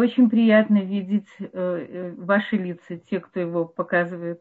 [0.00, 4.40] очень приятно видеть э, э, ваши лица, те, кто его показывает.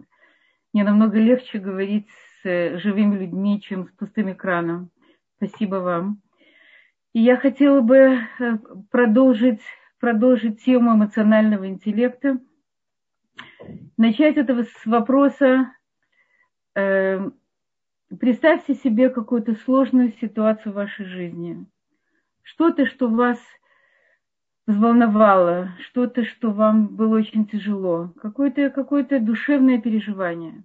[0.74, 2.08] Мне намного легче говорить
[2.42, 4.92] с живыми людьми, чем с пустым экраном.
[5.38, 6.22] Спасибо вам.
[7.14, 8.58] И я хотела бы э,
[8.92, 9.62] продолжить,
[10.00, 12.40] продолжить тему эмоционального интеллекта.
[13.98, 15.74] Начать этого с вопроса,
[16.76, 17.30] э,
[18.20, 21.66] представьте себе какую-то сложную ситуацию в вашей жизни.
[22.44, 23.40] Что-то, что вас
[24.70, 30.64] взволновало, что-то, что вам было очень тяжело, какое-то какое душевное переживание.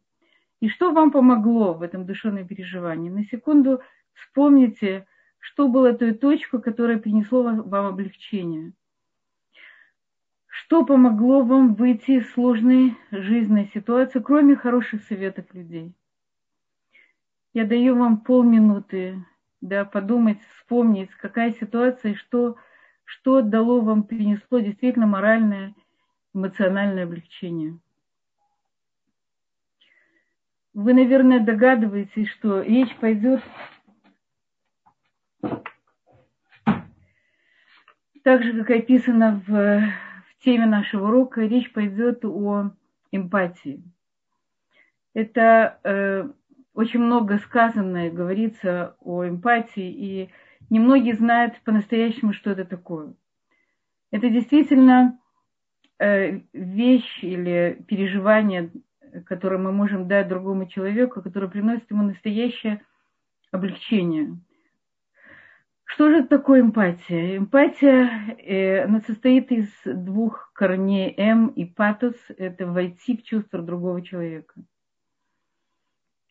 [0.60, 3.08] И что вам помогло в этом душевном переживании?
[3.08, 3.80] На секунду
[4.12, 5.06] вспомните,
[5.38, 8.74] что было той точкой, которая принесло вам облегчение.
[10.48, 15.94] Что помогло вам выйти из сложной жизненной ситуации, кроме хороших советов людей?
[17.54, 19.24] Я даю вам полминуты
[19.62, 22.56] да, подумать, вспомнить, какая ситуация и что
[23.04, 25.74] что дало вам, принесло действительно моральное,
[26.34, 27.78] эмоциональное облегчение.
[30.72, 33.40] Вы, наверное, догадываетесь, что речь пойдет
[38.24, 42.70] так же, как описано в, в теме нашего урока, речь пойдет о
[43.12, 43.84] эмпатии.
[45.12, 46.28] Это э,
[46.72, 50.30] очень много сказано и говорится о эмпатии, и
[50.70, 53.14] немногие знают по-настоящему, что это такое.
[54.10, 55.18] Это действительно
[55.98, 58.70] э, вещь или переживание,
[59.26, 62.84] которое мы можем дать другому человеку, которое приносит ему настоящее
[63.50, 64.38] облегчение.
[65.84, 67.36] Что же такое эмпатия?
[67.36, 72.16] Эмпатия э, она состоит из двух корней «м» и «патос».
[72.36, 74.54] Это войти в чувство другого человека.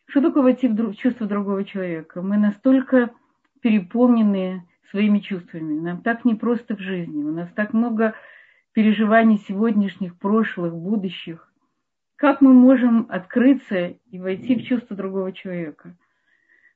[0.06, 2.20] Что такое войти в чувство другого человека?
[2.20, 3.10] Мы настолько
[3.64, 5.80] переполнены своими чувствами.
[5.80, 7.24] Нам так непросто в жизни.
[7.24, 8.14] У нас так много
[8.74, 11.50] переживаний сегодняшних, прошлых, будущих.
[12.16, 15.96] Как мы можем открыться и войти в чувство другого человека?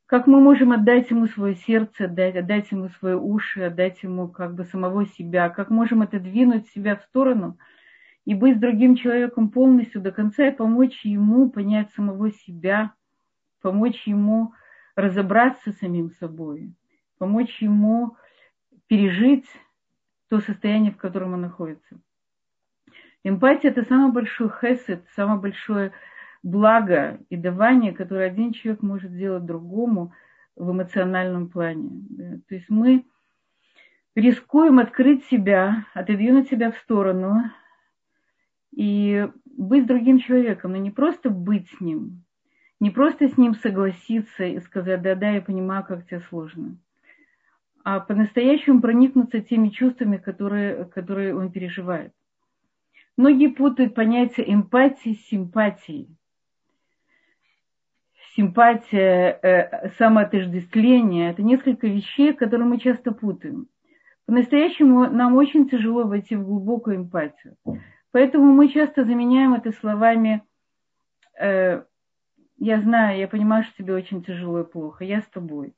[0.07, 4.55] Как мы можем отдать ему свое сердце, отдать, отдать ему свои уши, отдать ему как
[4.55, 5.51] бы самого себя?
[5.51, 7.59] Как можем это двинуть себя в сторону
[8.25, 12.95] и быть с другим человеком полностью до конца и помочь ему понять самого себя,
[13.61, 14.55] помочь ему
[14.97, 16.75] разобраться с самим собой,
[17.19, 18.17] помочь ему
[18.87, 19.47] пережить
[20.29, 22.01] то состояние, в котором он находится.
[23.25, 25.93] Эмпатия– это самый большой хесед, самое большое
[26.43, 30.13] благо и давание, которое один человек может сделать другому
[30.57, 32.41] в эмоциональном плане.
[32.49, 33.05] То есть мы
[34.15, 37.43] рискуем открыть себя, отодвинуть себя в сторону
[38.73, 42.25] и быть другим человеком, но не просто быть с ним,
[42.81, 46.79] не просто с ним согласиться и сказать, да-да, я понимаю, как тебе сложно,
[47.91, 52.13] а по-настоящему проникнуться теми чувствами, которые, которые он переживает.
[53.17, 56.15] Многие путают понятие эмпатии с симпатией.
[58.37, 63.69] Симпатия, э, самоотождествление– это несколько вещей, которые мы часто путаем.
[64.27, 67.57] По-настоящему нам очень тяжело войти в глубокую эмпатию.
[68.13, 70.43] Поэтому мы часто заменяем это словами
[71.41, 71.85] э,
[72.59, 75.05] я знаю, я понимаю, что тебе очень тяжело и плохо.
[75.05, 75.73] Я с тобой.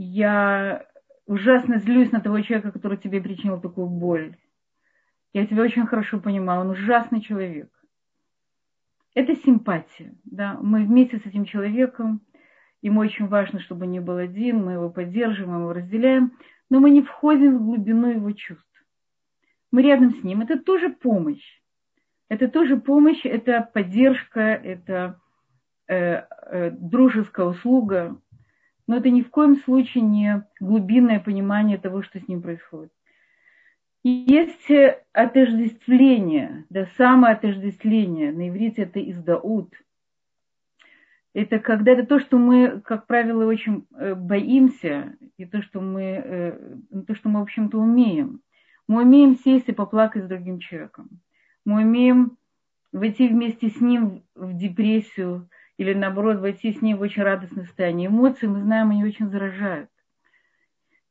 [0.00, 0.86] Я
[1.26, 4.36] ужасно злюсь на того человека, который тебе причинил такую боль.
[5.32, 6.60] Я тебя очень хорошо понимаю.
[6.60, 7.68] Он ужасный человек.
[9.12, 10.14] Это симпатия.
[10.22, 10.56] Да?
[10.62, 12.20] Мы вместе с этим человеком,
[12.80, 16.38] ему очень важно, чтобы не был один, мы его поддерживаем, мы его разделяем,
[16.70, 18.84] но мы не входим в глубину его чувств.
[19.72, 20.42] Мы рядом с ним.
[20.42, 21.60] Это тоже помощь.
[22.28, 25.20] Это тоже помощь, это поддержка, это
[25.90, 28.20] Э, э, дружеская услуга,
[28.88, 32.90] но это ни в коем случае не глубинное понимание того, что с ним происходит.
[34.02, 39.74] И есть отождествление, да, самоотождествление, на иврите это издаут.
[41.34, 46.80] Это когда это то, что мы, как правило, очень э, боимся, и то, что мы,
[47.06, 48.40] то, что мы, в общем-то, умеем.
[48.88, 51.20] Мы умеем сесть и поплакать с другим человеком.
[51.66, 52.38] Мы умеем
[52.90, 58.08] войти вместе с ним в депрессию, или наоборот войти с ней в очень радостное состояние.
[58.08, 59.88] Эмоции, мы знаем, они очень заражают.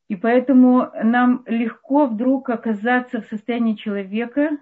[0.09, 4.57] И поэтому нам легко вдруг оказаться в состоянии человека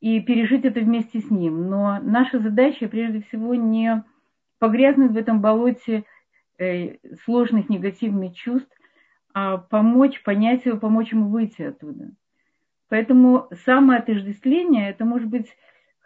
[0.00, 1.68] и пережить это вместе с ним.
[1.68, 4.04] Но наша задача прежде всего не
[4.58, 6.04] погрязнуть в этом болоте
[6.58, 8.70] э, сложных негативных чувств,
[9.32, 12.10] а помочь понять его, помочь ему выйти оттуда.
[12.88, 15.48] Поэтому самоотождествление, это может быть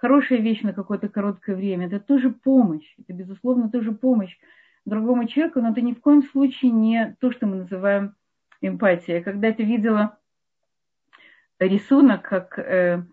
[0.02, 1.86] хорошая вещь на какое-то короткое время.
[1.86, 2.92] Это тоже помощь.
[2.98, 4.36] Это, безусловно, тоже помощь
[4.84, 8.16] другому человеку, но это ни в коем случае не то, что мы называем
[8.60, 9.18] эмпатия.
[9.18, 10.18] Я когда-то видела
[11.60, 13.04] рисунок, как э,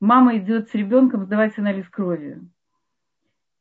[0.00, 2.40] мама идет с ребенком сдавать анализ крови.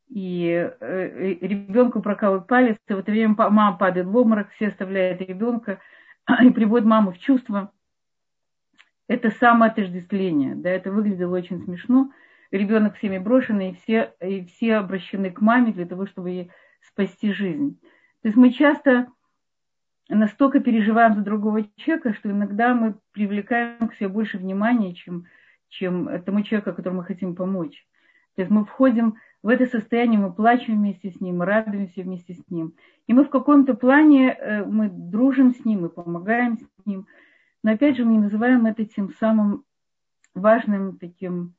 [0.10, 0.50] И
[0.80, 5.78] э, ребенку прокалывают палец, и в это время мама падает в обморок, все оставляют ребенка
[6.44, 7.72] и приводят маму в чувство.
[9.08, 10.56] Это самоотождествление.
[10.56, 12.10] Да, это выглядело очень смешно.
[12.54, 16.52] Ребенок всеми брошенный, и все, и все обращены к маме для того, чтобы ей
[16.82, 17.80] спасти жизнь.
[18.22, 19.08] То есть мы часто
[20.08, 25.26] настолько переживаем за другого человека, что иногда мы привлекаем к себе больше внимания, чем,
[25.70, 27.88] чем тому человеку, которому мы хотим помочь.
[28.36, 32.36] То есть мы входим в это состояние, мы плачем вместе с ним, мы радуемся вместе
[32.36, 32.76] с ним.
[33.08, 37.08] И мы в каком-то плане, э, мы дружим с ним, мы помогаем с ним.
[37.64, 39.64] Но опять же, мы не называем это тем самым
[40.36, 41.56] важным таким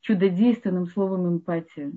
[0.00, 1.92] чудодейственным словом эмпатия.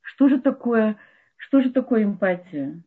[0.00, 0.96] Что же такое,
[1.36, 2.82] что же такое эмпатия?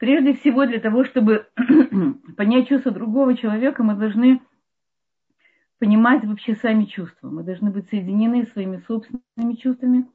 [0.00, 1.46] Прежде всего, для того, чтобы
[2.38, 4.40] понять чувства другого человека, мы должны
[5.78, 7.28] понимать вообще сами чувства.
[7.28, 10.06] Мы должны быть соединены своими собственными чувствами,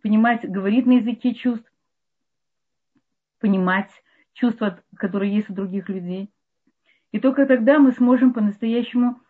[0.00, 1.71] понимать, говорить на языке чувств,
[3.42, 3.90] понимать
[4.32, 6.30] чувства, которые есть у других людей.
[7.10, 9.20] И только тогда мы сможем по-настоящему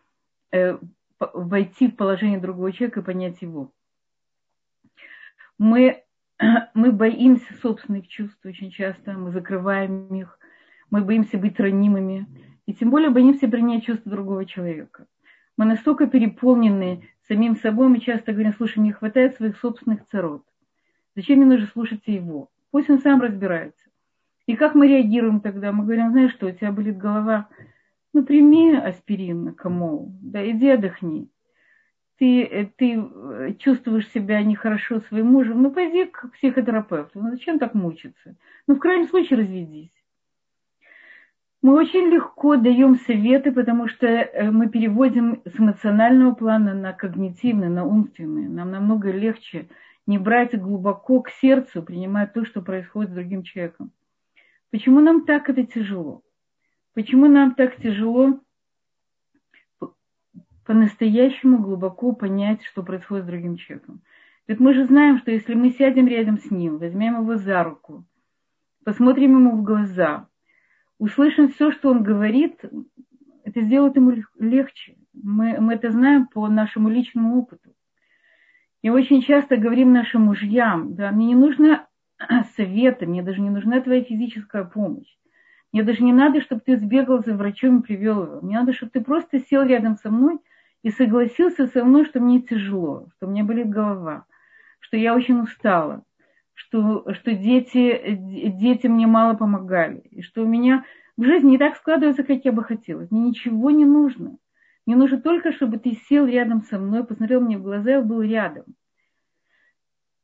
[0.53, 0.77] э,
[1.19, 3.73] войти в положение другого человека и понять его.
[5.57, 6.03] Мы
[6.73, 10.39] мы боимся собственных чувств очень часто, мы закрываем их,
[10.89, 12.27] мы боимся быть ранимыми,
[12.65, 15.05] и тем более боимся принять чувства другого человека.
[15.57, 20.43] Мы настолько переполнены самим собой, мы часто говорим, слушай, не хватает своих собственных царот.
[21.15, 22.49] Зачем мне нужно слушать его?
[22.71, 23.82] Пусть он сам разбирается.
[24.45, 25.71] И как мы реагируем тогда?
[25.71, 27.47] Мы говорим, знаешь что, у тебя болит голова,
[28.13, 31.29] ну прими аспирин, камол, да иди отдохни
[32.23, 37.19] ты, э, ты э, чувствуешь себя нехорошо своим мужем, ну пойди к психотерапевту.
[37.19, 38.37] Ну зачем так мучиться?
[38.67, 39.91] Ну в крайнем случае разведись.
[41.61, 47.69] Мы очень легко даем советы, потому что э, мы переводим с эмоционального плана на когнитивный,
[47.69, 48.47] на умственный.
[48.47, 49.67] Нам намного легче
[50.05, 53.91] не брать глубоко к сердцу, принимать то, что происходит с другим человеком.
[54.73, 56.23] Почему нам так это тяжело?
[56.95, 58.39] Почему нам так тяжело
[60.65, 64.01] по-настоящему глубоко понять, что происходит с другим человеком.
[64.47, 68.03] Ведь мы же знаем, что если мы сядем рядом с ним, возьмем его за руку,
[68.83, 70.27] посмотрим ему в глаза,
[70.97, 72.59] услышим все, что он говорит,
[73.43, 74.97] это сделает ему легче.
[75.13, 77.75] Мы, мы это знаем по нашему личному опыту.
[78.81, 81.87] И очень часто говорим нашим мужьям, да, мне не нужно
[82.55, 85.17] совета, мне даже не нужна твоя физическая помощь.
[85.71, 88.41] Мне даже не надо, чтобы ты сбегал за врачом и привел его.
[88.41, 90.39] Мне надо, чтобы ты просто сел рядом со мной–
[90.83, 94.25] и согласился со мной, что мне тяжело, что мне болит голова,
[94.79, 96.03] что я очень устала,
[96.53, 98.17] что, что дети,
[98.59, 102.51] дети мне мало помогали, и что у меня в жизни не так складывается, как я
[102.51, 103.07] бы хотела.
[103.09, 104.37] Мне ничего не нужно.
[104.85, 108.21] Мне нужно только, чтобы ты сел рядом со мной, посмотрел мне в глаза и был
[108.21, 108.65] рядом.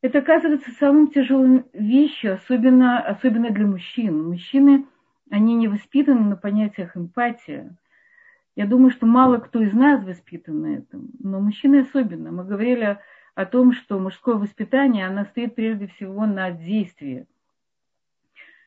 [0.01, 4.29] Это оказывается самым тяжелым вещью, особенно, особенно для мужчин.
[4.29, 4.85] Мужчины,
[5.29, 7.75] они не воспитаны на понятиях эмпатия.
[8.55, 12.31] Я думаю, что мало кто из нас воспитан на этом, но мужчины особенно.
[12.31, 12.97] Мы говорили
[13.35, 17.27] о том, что мужское воспитание, оно стоит прежде всего на действии,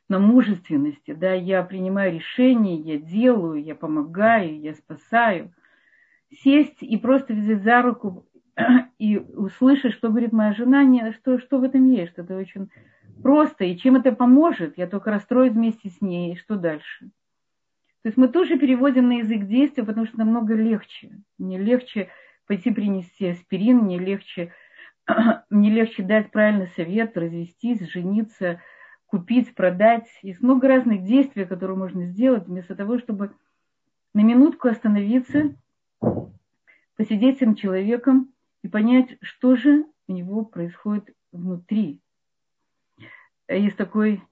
[0.09, 1.13] на мужественности.
[1.15, 1.33] Да?
[1.33, 5.53] Я принимаю решения, я делаю, я помогаю, я спасаю.
[6.31, 8.27] Сесть и просто взять за руку
[8.99, 12.71] и услышать, что говорит моя жена, не, что, что в этом есть, что это очень
[13.23, 17.11] просто, и чем это поможет, я только расстроюсь вместе с ней, и что дальше–
[18.03, 21.23] то есть мы тоже переводим на язык действия, потому что намного легче.
[21.39, 22.09] Мне легче
[22.49, 24.53] пойти принести аспирин, мне легче,
[25.51, 28.61] мне легче дать правильный совет, развестись, жениться,
[29.07, 30.09] купить, продать.
[30.23, 33.33] Есть много разных действий, которые можно сделать, вместо того, чтобы
[34.15, 35.55] на минутку остановиться,
[36.97, 38.33] посидеть с этим человеком
[38.63, 42.01] и понять, что же у него происходит внутри.
[43.49, 44.23] Есть такой,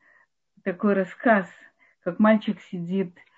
[0.63, 1.49] такой рассказ,
[2.03, 3.15] как мальчик сидит–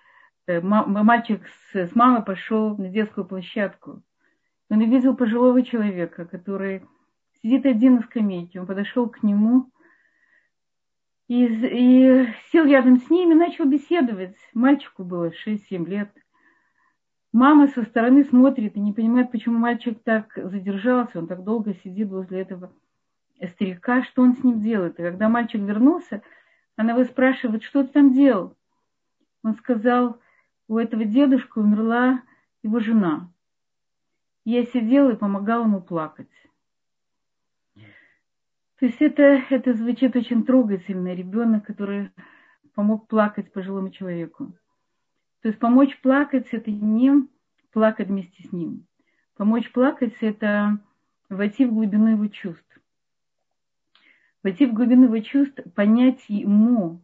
[0.47, 4.03] Э, мальчик с, мамой пошел на детскую площадку.
[4.69, 6.83] Он увидел пожилого человека, который
[7.41, 8.61] сидит один на скамейке.
[8.61, 9.71] Он подошел к нему
[11.29, 14.37] и, и сел рядом с ним и начал беседовать.
[14.53, 16.11] Мальчику было 6-7 лет.
[17.33, 22.09] Мама со стороны смотрит и не понимает, почему мальчик так задержался, он так долго сидит
[22.09, 22.71] возле этого
[23.49, 25.01] старика, что он с ним делает.
[25.01, 26.23] И когда мальчик вернулся,
[26.77, 28.55] она его спрашивает, что ты там делал?
[29.43, 30.21] Он сказал,
[30.69, 32.23] у этого дедушки умерла
[32.63, 33.33] его жена.
[34.45, 36.29] Я сидела и помогала ему плакать.
[38.79, 41.15] То есть это, это звучит очень трогательно.
[41.15, 42.11] Ребенок, который
[42.75, 44.53] помог плакать пожилому человеку.
[45.43, 47.29] То есть помочь плакать– это не
[47.73, 48.87] плакать вместе с ним.
[49.37, 50.79] Помочь плакать– это
[51.29, 52.81] войти в глубину его чувств.
[54.45, 57.03] Войти в глубину его чувств, понять ему,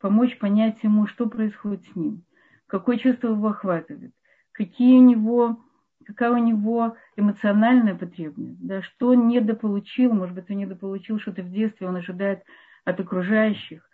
[0.00, 2.24] помочь понять ему, что происходит с ним,
[2.66, 4.12] какое чувство его охватывает,
[4.52, 5.60] какие у него,
[6.04, 11.50] какая у него эмоциональная потребность, да, что он недополучил, может быть, он недополучил что-то в
[11.50, 12.44] детстве, он ожидает
[12.84, 13.88] от окружающих.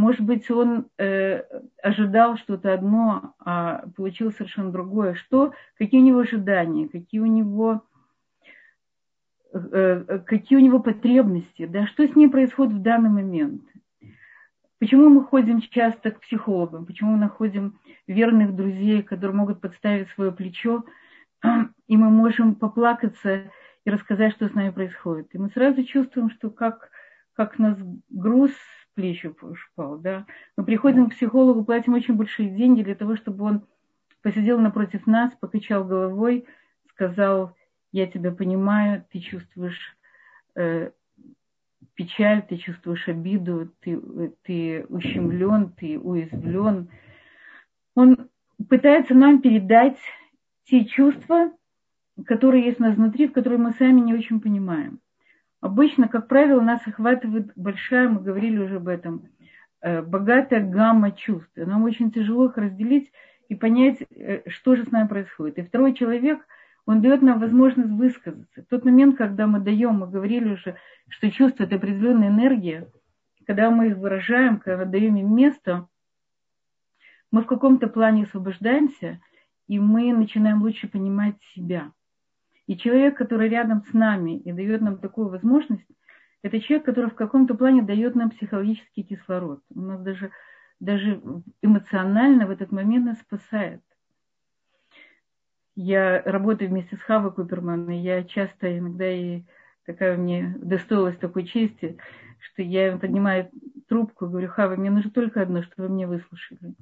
[0.00, 1.42] Может быть, он э,
[1.82, 5.12] ожидал что-то одно, а получил совершенно другое.
[5.12, 7.82] Что, какие у него ожидания, какие у него,
[9.52, 13.60] э, какие у него потребности, да, что с ним происходит в данный момент.
[14.78, 16.86] Почему мы ходим часто к психологам?
[16.86, 20.82] Почему мы находим верных друзей, которые могут подставить свое плечо,
[21.88, 23.52] и мы можем поплакаться
[23.84, 25.28] и рассказать, что с нами происходит.
[25.34, 26.88] И мы сразу чувствуем, что как,
[27.34, 27.76] как нас
[28.08, 28.52] груз
[28.90, 29.98] с плеч упал.
[29.98, 30.26] Да?
[30.56, 33.66] Мы приходим к психологу, платим очень большие деньги для того, чтобы он
[34.22, 36.44] посидел напротив нас, покачал головой,
[36.90, 37.54] сказал,
[37.92, 39.96] я тебя понимаю, ты чувствуешь
[40.56, 40.90] э,
[41.94, 44.00] печаль, ты чувствуешь обиду, ты,
[44.42, 46.88] ты ущемлен, ты уязвлен.
[47.94, 48.28] Он
[48.68, 49.98] пытается нам передать
[50.64, 51.52] те чувства,
[52.26, 55.00] которые есть у нас внутри, в которые мы сами не очень понимаем.
[55.60, 59.28] Обычно, как правило, нас охватывает большая, мы говорили уже об этом,
[59.82, 61.52] э, богатая гамма чувств.
[61.56, 63.12] Нам очень тяжело их разделить
[63.48, 65.58] и понять, э, что же с нами происходит.
[65.58, 66.46] И второй человек–
[66.86, 68.62] он дает нам возможность высказаться.
[68.62, 70.76] В тот момент, когда мы даем, мы говорили уже,
[71.08, 72.90] что чувство– это определенная энергия,
[73.46, 75.86] когда мы их выражаем, когда даем им место,
[77.30, 79.20] мы в каком-то плане освобождаемся,
[79.68, 81.92] и мы начинаем лучше понимать себя.
[82.70, 85.86] И человек, который рядом с нами и дает нам такую возможность,
[86.42, 89.62] это человек, который в каком-то плане дает нам психологический кислород.
[89.74, 90.30] У нас даже,
[90.78, 91.20] даже
[91.62, 93.82] эмоционально в этот момент нас спасает
[95.82, 99.42] я работаю вместе с Хавой Куперман, и я часто иногда и
[99.86, 101.96] такая мне достоилась такой чести,
[102.38, 103.50] что я поднимаю
[103.88, 106.74] трубку и говорю, Хава, мне нужно только одно, чтобы вы меня выслушали.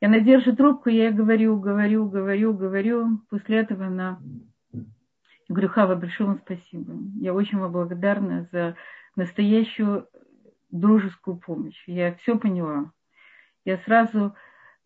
[0.00, 3.18] И она держит трубку, я говорю, говорю, говорю, говорю.
[3.28, 4.20] После этого она...
[5.48, 6.94] Я говорю, Хава, большое вам спасибо.
[7.20, 8.76] Я очень вам благодарна за
[9.16, 10.08] настоящую
[10.70, 11.82] дружескую помощь.
[11.86, 12.92] Я все поняла.
[13.64, 14.34] Я сразу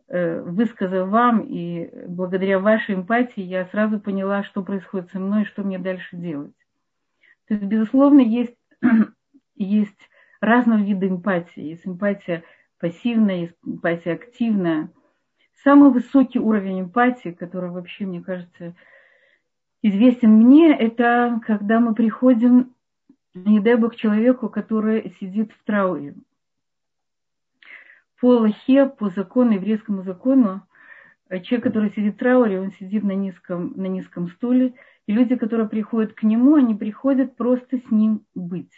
[0.08, 5.64] Э, высказав вам, и благодаря вашей эмпатии я сразу поняла, что происходит со мной что
[5.64, 6.54] мне дальше делать.
[7.48, 8.56] То есть, безусловно, есть,
[9.56, 9.98] есть
[10.40, 11.60] разного вида эмпатии.
[11.60, 12.44] Есть эмпатия
[12.78, 14.92] пассивная, есть эмпатия активная.
[15.64, 18.76] Самый высокий уровень эмпатии, который вообще, мне кажется,
[19.88, 22.74] известен мне, это когда мы приходим,
[23.34, 26.14] не дай бог, человеку, который сидит в трауре
[28.20, 30.62] по Аллахе, по закону, еврейскому закону,
[31.28, 34.74] э, человек, который сидит в трауре, он сидит на низком, на низком стуле,
[35.06, 38.72] и люди, которые приходят к нему, они приходят просто с ним быть.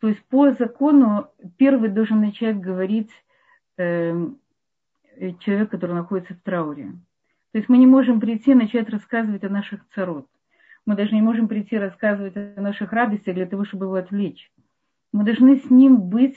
[0.00, 3.10] То есть по закону первый должен начать говорить
[3.78, 4.26] э,
[5.40, 6.92] человек, который находится в трауре.
[7.54, 10.26] То есть мы не можем прийти и начать рассказывать о наших царот.
[10.86, 14.50] Мы даже не можем прийти рассказывать о наших радостях для того, чтобы его отвлечь.
[15.12, 16.36] Мы должны с ним быть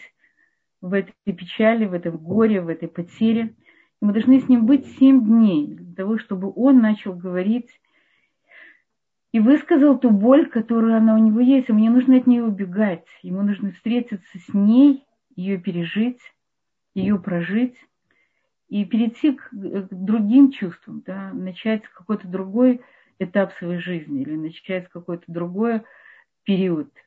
[0.80, 3.56] в этой печали, в этом горе, в этой потере.
[4.00, 7.82] И мы должны с ним быть семь дней для того, чтобы он начал говорить
[9.32, 11.68] и высказал ту боль, которая она у него есть.
[11.70, 13.08] Ему не нужно от нее убегать.
[13.24, 15.04] Ему нужно встретиться с ней,
[15.36, 16.22] ее пережить,
[16.94, 17.76] ее прожить
[18.70, 22.82] и перейти к, к другим чувствам, да, начать какой-то другой
[23.20, 25.84] этап своей жизни или начать какой-то другой
[26.44, 26.92] период–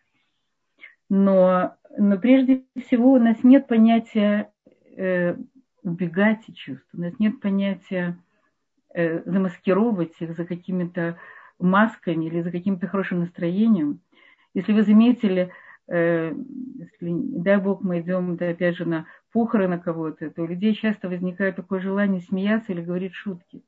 [1.10, 4.52] но, но прежде всего у нас нет понятия
[4.96, 5.36] э,
[5.82, 8.16] убегать от чувств, у нас нет понятия
[8.94, 11.18] э, замаскировать их за какими-то
[11.58, 14.00] масками или за каким-то хорошим настроением.
[14.54, 15.50] Если вы заметили,
[15.90, 17.10] если,
[17.42, 21.56] дай Бог, мы идем, да, опять же, на похороны кого-то, то у людей часто возникает
[21.56, 23.62] такое желание смеяться или говорить шутки.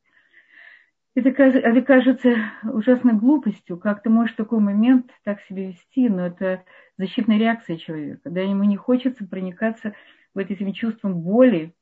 [1.15, 6.27] Это, это кажется ужасной глупостью, как ты можешь в такой момент так себя вести, но
[6.27, 6.65] это
[6.97, 8.21] защитная реакция человека.
[8.25, 9.95] Когда ему не хочется проникаться
[10.33, 11.75] в этим чувством боли,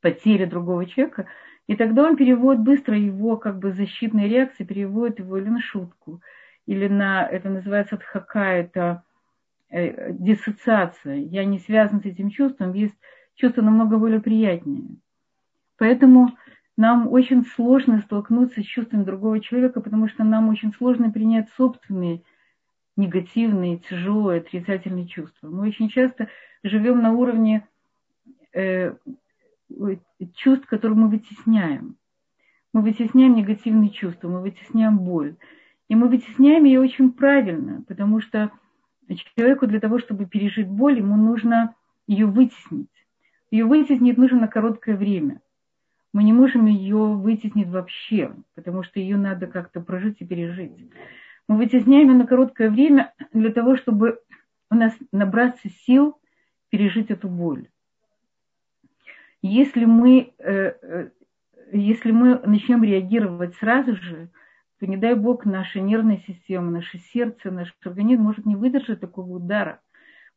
[0.00, 1.26] потери другого человека,
[1.68, 6.20] и тогда он переводит быстро его как бы защитная реакция, переводит его или на шутку,
[6.66, 9.07] или на, это называется отхака, это э,
[9.70, 11.16] диссоциация.
[11.16, 12.94] Я не связан с этим чувством, есть
[13.34, 14.96] чувство намного более приятнее.
[15.76, 16.30] Поэтому
[16.76, 22.22] нам очень сложно столкнуться с чувством другого человека, потому что нам очень сложно принять собственные
[22.96, 25.48] негативные, тяжелые, отрицательные чувства.
[25.48, 26.28] Мы очень часто
[26.64, 27.66] живем на уровне
[28.52, 28.94] э,
[30.34, 31.96] чувств, которые мы вытесняем.
[32.72, 35.36] Мы вытесняем негативные чувства, мы вытесняем боль.
[35.88, 38.50] И мы вытесняем ее очень правильно, потому что
[39.16, 41.74] человеку для того, чтобы пережить боль, ему нужно
[42.06, 42.88] ее вытеснить.
[43.50, 45.40] Ее вытеснить нужно на короткое время.
[46.12, 50.72] Мы не можем ее вытеснить вообще, потому что ее надо как-то прожить и пережить.
[51.46, 54.20] Мы вытесняем ее на короткое время для того, чтобы
[54.70, 56.18] у нас набраться сил
[56.70, 57.68] пережить эту боль.
[59.40, 61.10] Если мы, э, э,
[61.72, 64.28] если мы начнем реагировать сразу же,
[64.78, 69.36] то, не дай бог, наша нервная система, наше сердце, наш организм может не выдержать такого
[69.36, 69.80] удара.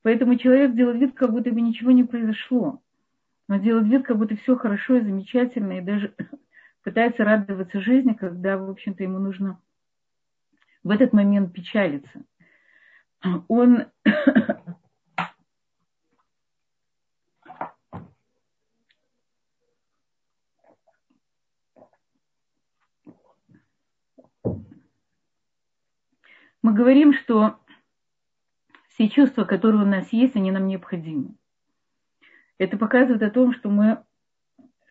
[0.02, 2.82] Поэтому человек делает вид, как будто бы ничего не произошло.
[3.48, 6.16] Он делает вид, как будто все хорошо и замечательно, и даже
[6.84, 9.60] пытается радоваться жизни, когда, в общем-то, ему нужно
[10.84, 12.24] в этот момент печалиться.
[13.48, 13.86] Он
[26.62, 27.60] мы говорим, что
[28.90, 31.36] все чувства, которые у нас есть, они нам необходимы.
[32.58, 34.04] Это показывает о том, что мы,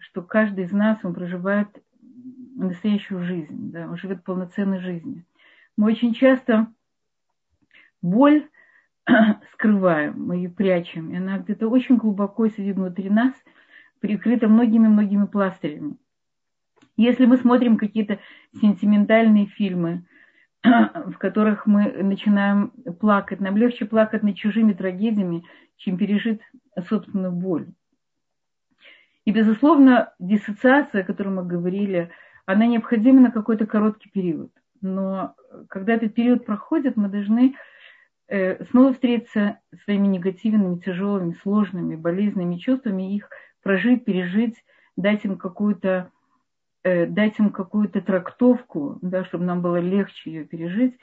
[0.00, 1.68] что каждый из нас, он проживает
[2.56, 5.24] настоящую жизнь, да, он живет полноценной жизнью.
[5.76, 6.72] Мы очень часто
[8.02, 8.48] боль
[9.52, 13.32] скрываем, мы ее прячем, и она где-то очень глубоко сидит внутри нас,
[14.00, 15.96] прикрыта многими-многими пластырями.
[16.96, 18.18] Если мы смотрим какие-то
[18.60, 20.04] сентиментальные фильмы,
[20.62, 23.40] в которых мы начинаем плакать.
[23.40, 25.44] Нам легче плакать над чужими трагедиями,
[25.76, 26.40] чем пережить
[26.88, 27.68] собственную боль.
[29.24, 32.10] И, безусловно, диссоциация, о которой мы говорили,
[32.46, 34.50] она необходима на какой-то короткий период.
[34.80, 35.34] Но
[35.68, 37.54] когда этот период проходит, мы должны
[38.28, 43.28] э, снова встретиться с своими негативными, тяжелыми, сложными, болезненными чувствами, их
[43.62, 44.64] прожить, пережить,
[44.96, 46.10] дать им какую-то
[46.82, 50.98] э, дать им какую-то трактовку, да, чтобы нам было легче ее пережить.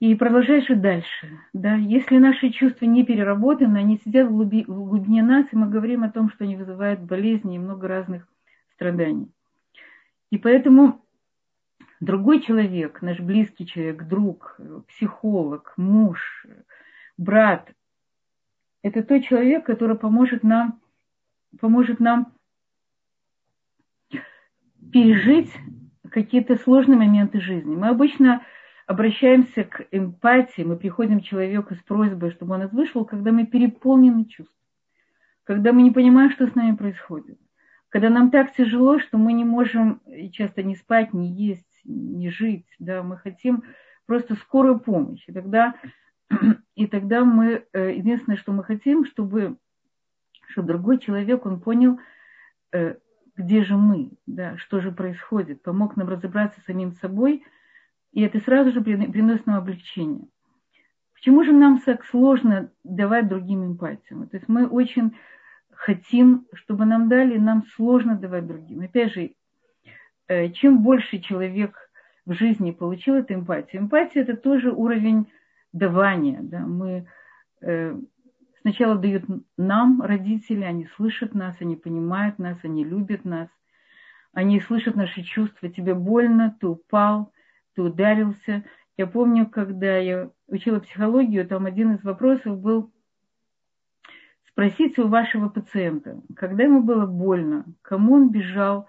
[0.00, 1.40] И продолжаешь жить дальше.
[1.52, 1.74] Да.
[1.74, 6.10] Если наши чувства не переработаны, они сидят глуби, в глубине нас, и мы говорим о
[6.10, 8.28] том, что они вызывают болезни и много разных
[8.74, 9.32] страданий.
[10.30, 11.04] И поэтому
[11.98, 16.46] другой человек, наш близкий человек, друг, психолог, муж,
[17.16, 17.72] брат,
[18.82, 20.80] это тот человек, который поможет нам,
[21.60, 22.32] поможет нам
[24.92, 25.52] пережить
[26.10, 27.74] какие-то сложные моменты жизни.
[27.74, 28.42] Мы обычно
[28.86, 34.24] обращаемся к эмпатии, мы приходим к человеку с просьбой, чтобы он вышел, когда мы переполнены
[34.24, 34.54] чувств,
[35.44, 37.38] когда мы не понимаем, что с нами происходит,
[37.90, 40.00] когда нам так тяжело, что мы не можем
[40.32, 43.62] часто не спать, не есть, не жить, да, мы хотим
[44.06, 45.22] просто скорую помощь.
[45.26, 45.74] И тогда,
[46.74, 49.56] и тогда мы, э, единственное, что мы хотим, чтобы,
[50.48, 51.98] чтобы другой человек, он понял,
[52.72, 52.96] э,
[53.38, 57.44] где же мы, да, что же происходит, помог нам разобраться с самим собой,
[58.12, 60.26] и это сразу же приносит нам облегчение.
[61.14, 64.26] Почему же нам так сложно давать другим эмпатию?
[64.28, 65.16] То есть мы очень
[65.70, 68.80] хотим, чтобы нам дали, нам сложно давать другим.
[68.80, 69.32] Опять же,
[70.26, 71.76] э, чем больше человек
[72.26, 75.30] в жизни получил эту эмпатию, эмпатия это тоже уровень
[75.72, 76.40] давания.
[76.42, 76.60] Да?
[76.60, 77.06] Мы
[77.62, 77.96] э,
[78.62, 79.24] Сначала дают
[79.56, 83.48] нам, родители, они слышат нас, они понимают нас, они любят нас,
[84.32, 85.68] они слышат наши чувства.
[85.68, 87.32] Тебе больно, ты упал,
[87.74, 88.64] ты ударился.
[88.96, 92.92] Я помню, когда я учила психологию, там один из вопросов был
[94.58, 98.88] спросите у вашего пациента, когда ему было больно, кому он бежал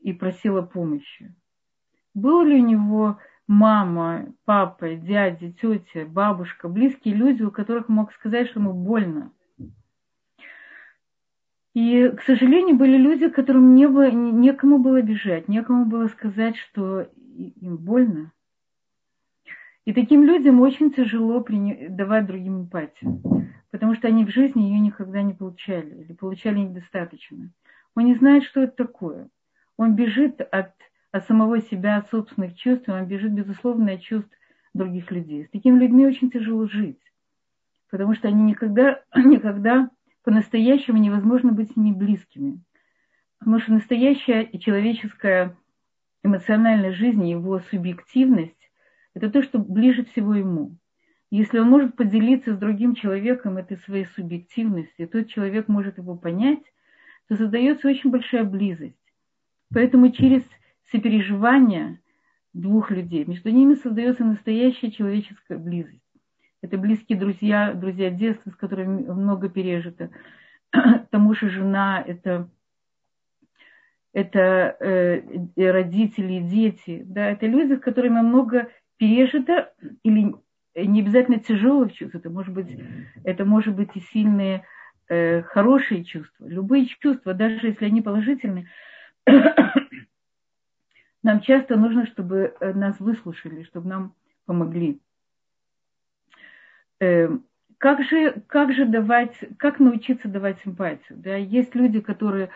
[0.00, 1.34] и просил о помощи.
[2.12, 8.48] Было ли у него мама, папа, дядя, тетя, бабушка, близкие люди, у которых мог сказать,
[8.48, 9.32] что ему больно.
[11.74, 17.08] И, к сожалению, были люди, которым не было, некому было бежать, некому было сказать, что
[17.36, 18.32] им больно.
[19.84, 21.44] И таким людям очень тяжело
[21.90, 23.20] давать другим эмпатию,
[23.70, 27.50] потому что они в жизни ее никогда не получали или получали недостаточно.
[27.96, 29.28] Он не знает, что это такое.
[29.76, 30.72] Он бежит от
[31.14, 34.36] от самого себя, от собственных чувств, он бежит, безусловно, от чувств
[34.74, 35.44] других людей.
[35.44, 36.98] С такими людьми очень тяжело жить,
[37.88, 39.90] потому что они никогда, никогда
[40.24, 42.60] по-настоящему невозможно быть с ними близкими.
[43.38, 45.56] Потому что настоящая человеческая
[46.24, 48.70] эмоциональная жизнь, его субъективность,
[49.14, 50.76] это то, что ближе всего ему.
[51.30, 56.64] Если он может поделиться с другим человеком этой своей субъективностью, тот человек может его понять,
[57.28, 58.98] то создается очень большая близость.
[59.72, 60.42] Поэтому через
[60.90, 62.00] сопереживание
[62.52, 63.24] двух людей.
[63.24, 66.00] Между ними создается настоящая человеческая близость.
[66.62, 70.10] Это близкие друзья, друзья детства, с которыми много пережито.
[70.70, 72.48] К тому же жена, это,
[74.12, 77.02] это э, родители, дети.
[77.06, 80.34] Да, это люди, с которыми много пережито или
[80.74, 82.16] не обязательно тяжелых чувств.
[82.16, 82.68] Это может быть,
[83.24, 84.64] это может быть и сильные
[85.08, 86.46] э, хорошие чувства.
[86.46, 88.68] Любые чувства, даже если они положительные,
[91.24, 95.00] нам часто нужно, чтобы э, нас выслушали, чтобы нам помогли.
[97.00, 97.46] Эм,
[97.78, 101.18] как же, как же давать, как научиться давать симпатию?
[101.18, 101.34] Да?
[101.34, 102.50] Есть люди, которые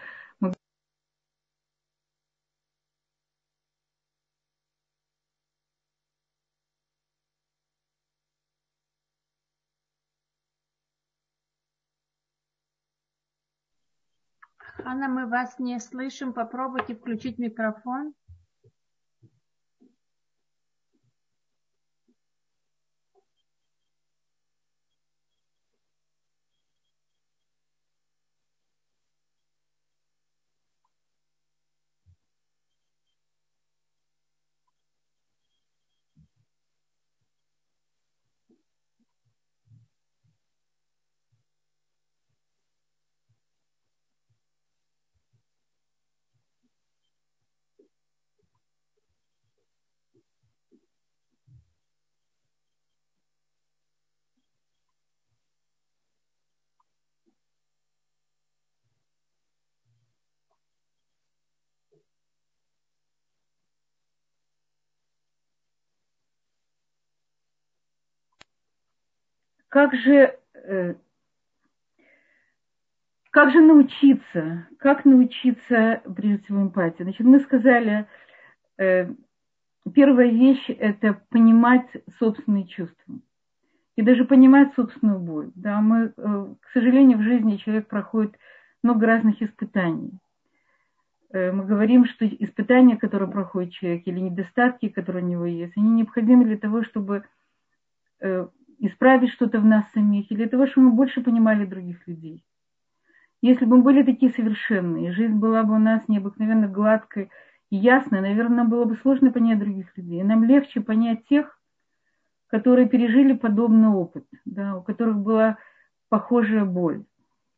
[14.84, 16.32] Анна, мы вас не слышим.
[16.32, 18.14] Попробуйте включить микрофон.
[69.78, 70.94] Как же, э,
[73.30, 77.04] как же научиться, как научиться прежде всего эмпатии?
[77.04, 78.06] Значит, мы сказали,
[78.76, 79.08] э,
[79.94, 81.86] первая вещь– это понимать
[82.18, 83.20] собственные чувства.
[83.94, 85.52] И даже понимать собственную боль.
[85.54, 88.36] Да, мы, э, к сожалению, в жизни человек проходит
[88.82, 90.10] много разных испытаний.
[91.30, 96.46] Мы говорим, что испытания, которые проходит человек, или недостатки, которые у него есть, они необходимы
[96.46, 97.22] для того, чтобы
[98.78, 102.44] исправить что-то в нас самих, или для того, чтобы мы больше понимали других людей.
[103.40, 107.30] Если бы мы были такие совершенные, жизнь была бы у нас необыкновенно гладкой
[107.70, 110.22] и ясной, наверное, нам было бы сложно понять других людей.
[110.22, 111.60] Нам легче понять тех,
[112.48, 115.58] которые пережили подобный опыт, да, у которых была
[116.08, 117.04] похожая боль.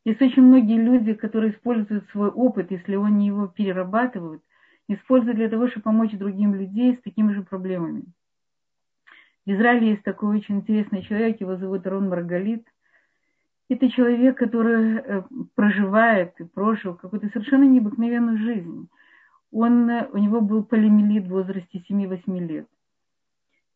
[0.04, 4.42] Есть очень многие люди, которые используют свой опыт, если они его перерабатывают,
[4.88, 8.04] используют для того, чтобы помочь другим людям с такими же проблемами.
[9.46, 12.66] В Израиле есть такой очень интересный человек, его зовут Рон Маргалит.
[13.68, 15.22] Это человек, который э,
[15.55, 18.88] проживает и прожил какую-то совершенно необыкновенную жизнь.
[19.53, 22.66] Он, э, у него был полимелит в возрасте 7-8 лет.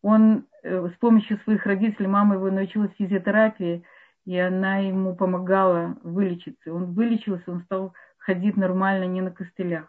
[0.03, 3.85] Он э, с помощью своих родителей, мама его научилась физиотерапии,
[4.27, 6.75] и она ему помогала вылечиться.
[6.75, 9.87] Он вылечился, он стал ходить нормально, не на костылях.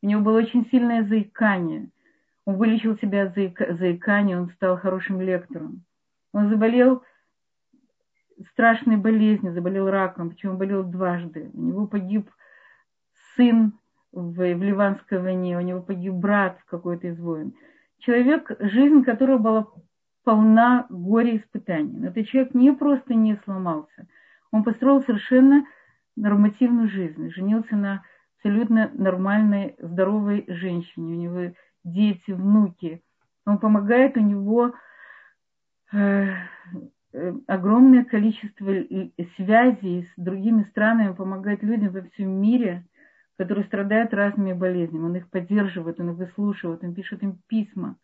[0.00, 1.90] У него было очень сильное заикание–
[2.50, 5.84] он вылечил себя от заикания, он стал хорошим лектором.
[6.32, 7.02] Он заболел
[8.52, 11.50] страшной болезнью, заболел раком, причем болел дважды.
[11.52, 12.30] У него погиб
[13.36, 13.72] сын
[14.12, 17.54] в, в Ливанской войне, у него погиб брат в какой-то из войн.
[17.98, 19.66] Человек, жизнь которого была
[20.24, 21.92] полна горя и испытаний.
[21.92, 24.08] Но этот человек не просто не сломался,
[24.50, 25.64] он построил совершенно
[26.16, 28.02] нормативную жизнь, женился на
[28.36, 31.14] абсолютно нормальной, здоровой женщине.
[31.14, 33.02] У него дети, внуки.
[33.46, 34.72] Он помогает, у него
[35.92, 36.34] э,
[37.12, 38.72] э, огромное количество
[39.36, 42.84] связей с другими странами, помогает людям во всем мире,
[43.36, 45.04] которые страдают разными болезнями.
[45.04, 47.96] Он их поддерживает, он их выслушивает, он пишет им письма.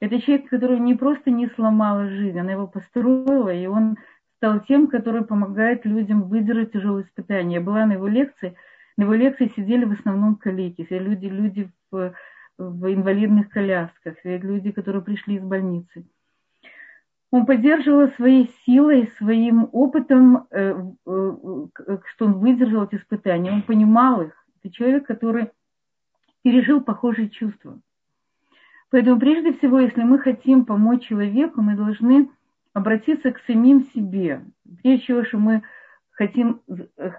[0.00, 3.96] Это человек, который не просто не сломала жизнь, она его построила, и он
[4.38, 7.56] стал тем, который помогает людям выдержать тяжелые испытания.
[7.56, 8.56] Я была на его лекции,
[8.96, 12.12] на его лекции сидели в основном коллеги, люди, люди в
[12.58, 16.06] в инвалидных колясках, люди, которые пришли из больницы.
[17.30, 20.74] Он поддерживал своей силой, своим опытом, э,
[21.06, 21.66] э,
[22.04, 23.50] что он выдержал эти испытания.
[23.50, 24.46] Он понимал их.
[24.62, 25.48] Это человек, который
[26.42, 27.80] пережил похожие чувства.
[28.90, 32.28] Поэтому прежде всего, если мы хотим помочь человеку, мы должны
[32.74, 34.44] обратиться к самим себе.
[34.82, 35.62] Прежде всего, что мы
[36.12, 36.60] хотим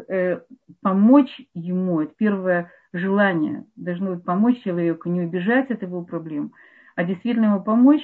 [0.07, 0.39] э,
[0.81, 6.53] помочь ему, это первое желание, должно быть помочь человеку, не убежать от его проблем,
[6.95, 8.03] а действительно ему помочь.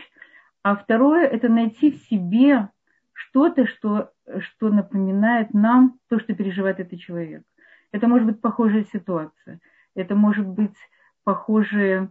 [0.63, 2.69] А второе– это найти в себе
[3.13, 7.43] что-то, что, что напоминает нам то, что переживает этот человек.
[7.91, 9.60] Это может быть похожая ситуация,
[9.95, 10.75] это может быть
[11.23, 12.10] похожие,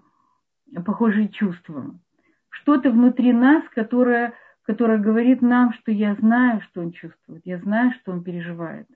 [0.84, 1.98] похожие чувства.
[2.50, 4.34] что-то внутри нас, которое,
[4.68, 8.86] которое говорит нам, что я знаю, что он чувствует, я знаю, что он переживает.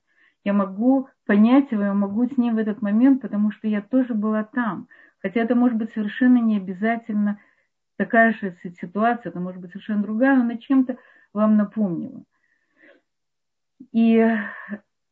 [0.44, 4.12] Я могу понять его, я могу с ним в этот момент, потому что я тоже
[4.12, 4.86] была там.
[5.22, 7.40] Хотя это может быть совершенно не обязательно
[7.96, 10.98] такая же ситуация, это может быть совершенно другая, но на чем-то
[11.32, 12.22] вам напомнила.
[13.92, 14.28] И,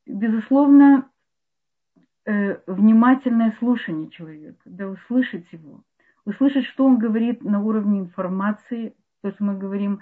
[0.05, 1.09] безусловно,
[2.27, 5.81] э, внимательное слушание человека, да, услышать его,
[6.27, 10.01] услышать, что он говорит на уровне информации, то, что мы говорим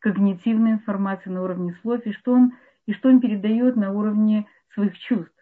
[0.00, 2.52] когнитивной информации на уровне слов, и что он,
[2.86, 5.34] и что он передает на уровне своих чувств.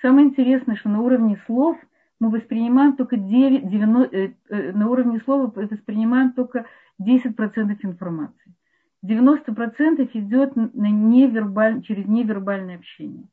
[0.00, 1.78] Самое интересное, что на уровне слов
[2.18, 6.66] мы воспринимаем только 9, 90, э, э, на уровне слова воспринимаем только
[6.98, 8.54] 10% информации.
[9.02, 13.24] 90% идет на невербаль, через невербальное общение.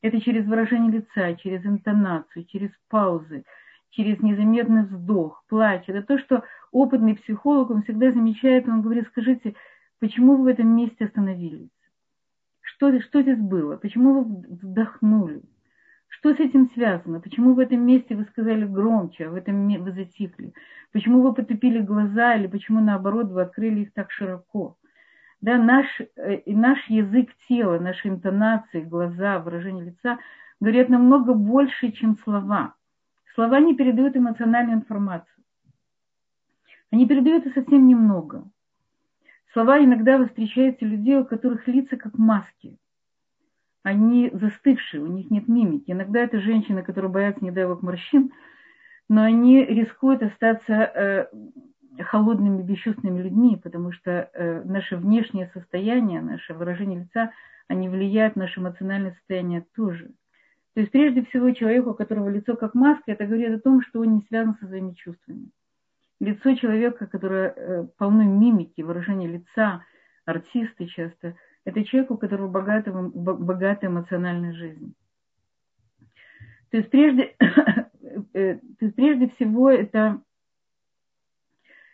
[0.00, 3.44] Это через выражение лица, через интонацию, через паузы,
[3.90, 5.84] через незаметный вздох, плач.
[5.86, 9.54] Это то, что опытный психолог, он всегда замечает, он говорит, скажите,
[10.02, 11.70] почему вы в этом месте остановились?
[12.60, 13.76] Что, что здесь было?
[13.76, 15.42] Почему вы вдохнули?
[16.08, 17.20] Что с этим связано?
[17.20, 20.54] Почему в этом месте вы сказали громче, а в этом вы затихли?
[20.92, 24.76] Почему вы потупили глаза или почему наоборот вы открыли их так широко?
[25.40, 25.86] Да, наш,
[26.16, 30.18] э, наш язык тела, наши интонации, глаза, выражение лица
[30.58, 32.74] говорят намного больше, чем слова.
[33.36, 35.44] Слова не передают эмоциональную информацию.
[36.90, 38.50] Они передают совсем немного.
[39.52, 42.78] Слова иногда вы встречаете людей, у которых лица как маски.
[43.82, 45.90] Они застывшие, у них нет мимики.
[45.90, 48.32] Иногда это женщины, которые боятся, не дай бог, морщин,
[49.10, 51.26] но они рискуют остаться э,
[52.02, 57.32] холодными, бесчувственными людьми, потому что э, наше внешнее состояние, наше выражение лица,
[57.68, 60.12] они влияют на наше эмоциональное состояние тоже.
[60.74, 64.00] То есть прежде всего человеку, у которого лицо как маска, это говорит о том, что
[64.00, 65.50] он не связан со своими чувствами
[66.22, 69.84] лицо человека, которое э, полно мимики, выражения лица,
[70.24, 74.94] артисты часто, это человек, у которого богатая, богатая эмоциональная жизнь.
[76.70, 77.34] То есть прежде,
[78.34, 80.22] э, то есть прежде всего это,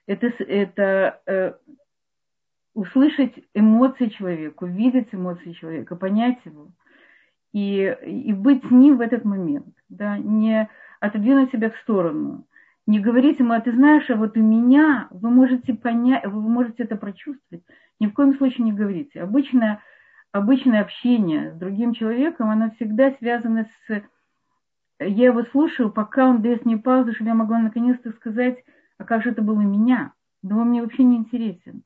[0.06, 1.52] это, это э,
[2.74, 6.68] услышать эмоции человека, увидеть эмоции человека, понять его
[7.54, 10.68] и, и быть с ним в этот момент, да, не
[11.00, 12.44] отодвинуть себя в сторону,
[12.88, 16.84] не говорить ему, а ты знаешь, а вот у меня, вы можете понять, вы можете
[16.84, 17.62] это прочувствовать.
[18.00, 19.20] Ни в коем случае не говорите.
[19.20, 19.82] Обычно,
[20.32, 24.02] обычное общение с другим человеком, оно всегда связано с...
[25.00, 28.56] Я его слушаю, пока он дает мне паузу, чтобы я могла наконец-то сказать,
[28.96, 30.14] а как же это было у меня?
[30.42, 31.82] Да он мне вообще не интересен.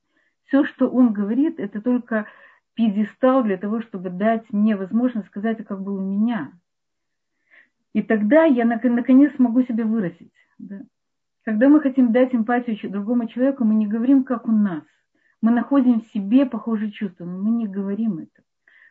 [0.46, 2.26] Все, что он говорит, это только
[2.74, 6.52] пьедестал для того, чтобы дать мне возможность сказать, а как было у меня.
[7.92, 10.32] И тогда я наконец смогу себя выразить.
[10.58, 10.82] Да.
[11.44, 14.84] Когда мы хотим дать эмпатию другому человеку, мы не говорим, как у нас.
[15.40, 18.42] Мы находим в себе похожие чувства, но мы не говорим это.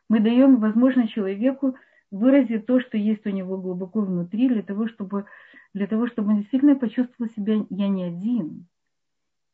[0.09, 1.75] Мы даем возможность человеку
[2.11, 5.25] выразить то, что есть у него глубоко внутри, для того, чтобы,
[5.73, 8.67] для того, чтобы он действительно почувствовал себя «я не один».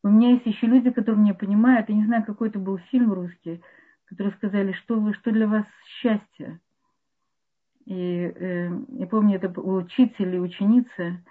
[0.04, 1.90] У меня есть еще люди, которые меня понимают.
[1.90, 3.62] Я не знаю, какой это был фильм русский,
[4.06, 6.60] которые сказали, что, вы, что для вас счастье.
[7.86, 11.22] И э, я помню, это учитель и ученица–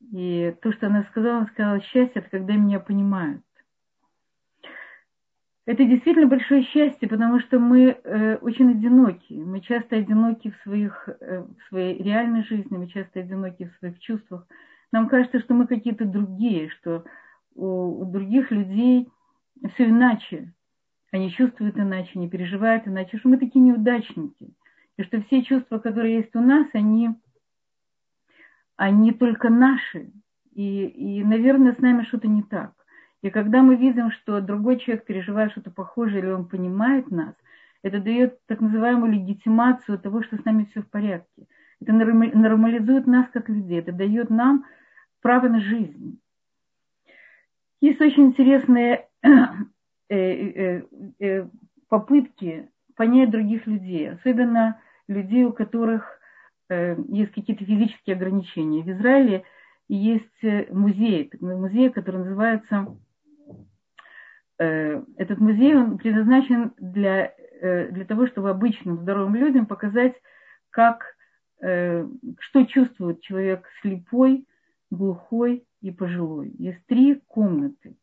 [0.00, 3.42] и то, что она сказала, она сказала, счастье, это когда меня понимают.
[5.66, 9.32] Это действительно большое счастье, потому что мы э, очень одиноки.
[9.32, 13.98] Мы часто одиноки в, своих, э, в своей реальной жизни, мы часто одиноки в своих
[13.98, 14.46] чувствах.
[14.92, 17.04] Нам кажется, что мы какие-то другие, что
[17.54, 19.08] у, у других людей
[19.74, 20.52] все иначе.
[21.10, 24.52] Они чувствуют иначе, они переживают иначе, что мы такие неудачники.
[24.98, 27.10] И что все чувства, которые есть у нас, они
[28.76, 30.12] они только наши.
[30.52, 32.72] И, и, наверное, с нами что-то не так.
[33.22, 37.34] И когда мы видим, что другой человек переживает что-то похожее, или он понимает нас,
[37.82, 41.46] это дает так называемую легитимацию того, что с нами все в порядке.
[41.80, 44.64] Это нормализует нас как людей, это дает нам
[45.20, 46.18] право на жизнь.
[47.80, 49.28] Есть очень интересные э,
[50.08, 50.82] э,
[51.18, 51.48] э,
[51.88, 56.18] попытки понять других людей, особенно людей, у которых
[57.08, 58.82] есть какие-то физические ограничения.
[58.82, 59.44] В Израиле
[59.88, 62.86] есть э, музей, музей, который называется...
[64.58, 70.14] Э, этот музей он предназначен для, для того, чтобы обычным здоровым людям показать,
[70.70, 71.14] как,
[71.60, 74.46] что чувствует человек слепой,
[74.90, 76.52] глухой и пожилой.
[76.58, 77.96] Есть три комнаты.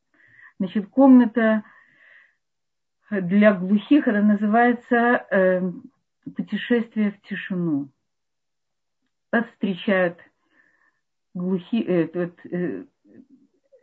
[0.58, 1.64] Значит, комната
[3.12, 5.74] для глухих, это называется
[6.36, 7.90] путешествие в тишину
[9.32, 10.18] вас встречают
[11.34, 12.86] глухи, э,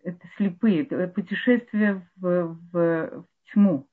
[0.04, 3.87] это слепые, это путешествие в, в, в тьму.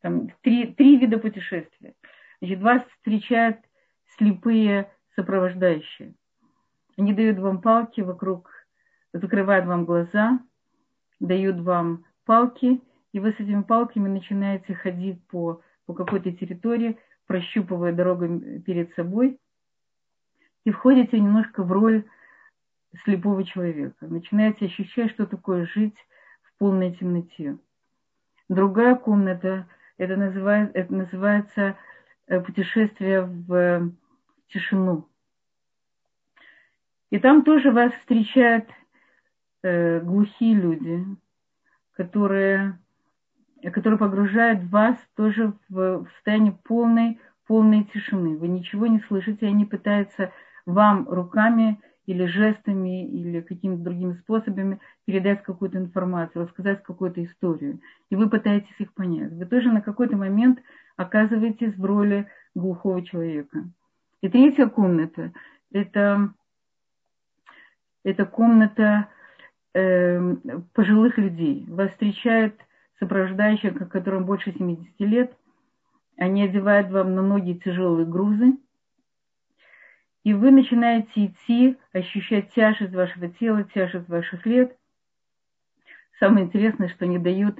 [0.00, 1.94] Там три, три вида путешествия.
[2.40, 3.58] Значит, вас встречают
[4.16, 6.14] слепые сопровождающие.
[6.96, 8.50] Они дают вам палки вокруг,
[9.12, 10.40] закрывают вам глаза,
[11.18, 12.80] дают вам палки,
[13.12, 19.38] и вы с этими палками начинаете ходить по, по какой-то территории, прощупывая дорогу перед собой,
[20.64, 22.04] и входите немножко в роль
[23.04, 24.06] слепого человека.
[24.06, 25.96] Начинаете ощущать, что такое жить
[26.42, 27.56] в полной темноте.
[28.48, 31.76] Другая комната, это называется, это называется
[32.26, 33.92] э, путешествие в
[34.48, 35.08] тишину.
[37.10, 38.68] И там тоже вас встречают
[39.62, 41.04] э, глухие люди,
[41.92, 42.78] которые,
[43.62, 48.36] которые погружают вас тоже в, в состояние полной, полной тишины.
[48.36, 50.32] Вы ничего не слышите, они пытаются
[50.66, 57.80] вам руками или жестами, или какими-то другими способами передать какую-то информацию, рассказать какую-то историю.
[58.10, 59.32] И вы пытаетесь их понять.
[59.32, 60.58] Вы тоже на какой-то момент
[60.96, 63.64] оказываетесь в роли глухого человека.
[64.22, 65.32] И третья комната–
[65.72, 66.34] это,
[68.02, 69.08] это комната
[69.72, 70.36] э,
[70.74, 71.64] пожилых людей.
[71.68, 72.54] Вас встречают
[72.98, 75.32] сопровождающие, которым больше 70 лет.
[76.18, 78.56] Они одевают вам на ноги тяжелые грузы–
[80.30, 84.76] и вы начинаете идти, ощущать тяжесть вашего тела, тяжесть ваших лет.
[86.20, 87.58] Самое интересное, что они дают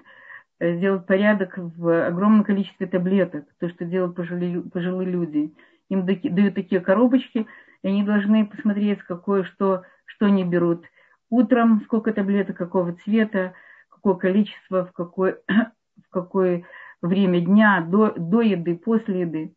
[0.60, 5.52] э, сделать порядок в огромном количестве таблеток, то, что делают пожилые, пожилые люди.
[5.88, 7.48] Им дают такие коробочки,
[7.82, 10.84] и они должны посмотреть, какое, что, что они берут.
[11.28, 13.54] Утром сколько таблеток, какого цвета,
[13.88, 15.40] какое количество, в какое,
[16.06, 16.62] в какое
[17.02, 19.54] время дня, до, до еды, после еды.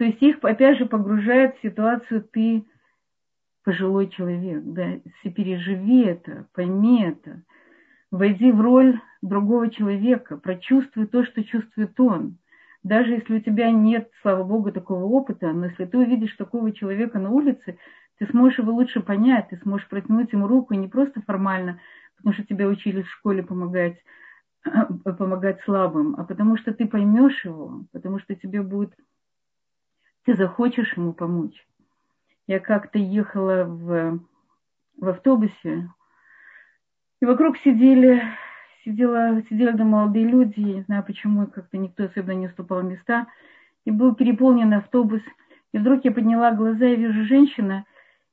[0.00, 2.64] То есть их, опять же, погружает в ситуацию ты
[3.64, 7.42] пожилой человек, да, переживи это, пойми это,
[8.10, 12.38] войди в роль другого человека, прочувствуй то, что чувствует он.
[12.82, 17.18] Даже если у тебя нет, слава богу, такого опыта, но если ты увидишь такого человека
[17.18, 17.76] на улице,
[18.18, 21.78] ты сможешь его лучше понять, ты сможешь протянуть ему руку не просто формально,
[22.16, 24.02] потому что тебя учили в школе помогать,
[25.18, 28.94] помогать слабым, а потому что ты поймешь его, потому что тебе будет
[30.24, 31.66] ты захочешь ему помочь.
[32.46, 34.20] Я как-то ехала в,
[34.96, 35.88] в автобусе,
[37.20, 38.22] и вокруг сидели,
[38.84, 43.26] сидела, сидели там молодые люди, я не знаю почему, как-то никто особенно не уступал места,
[43.84, 45.22] и был переполнен автобус.
[45.72, 47.84] И вдруг я подняла глаза и вижу женщину,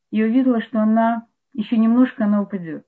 [0.09, 2.85] и увидела, что она еще немножко она упадет.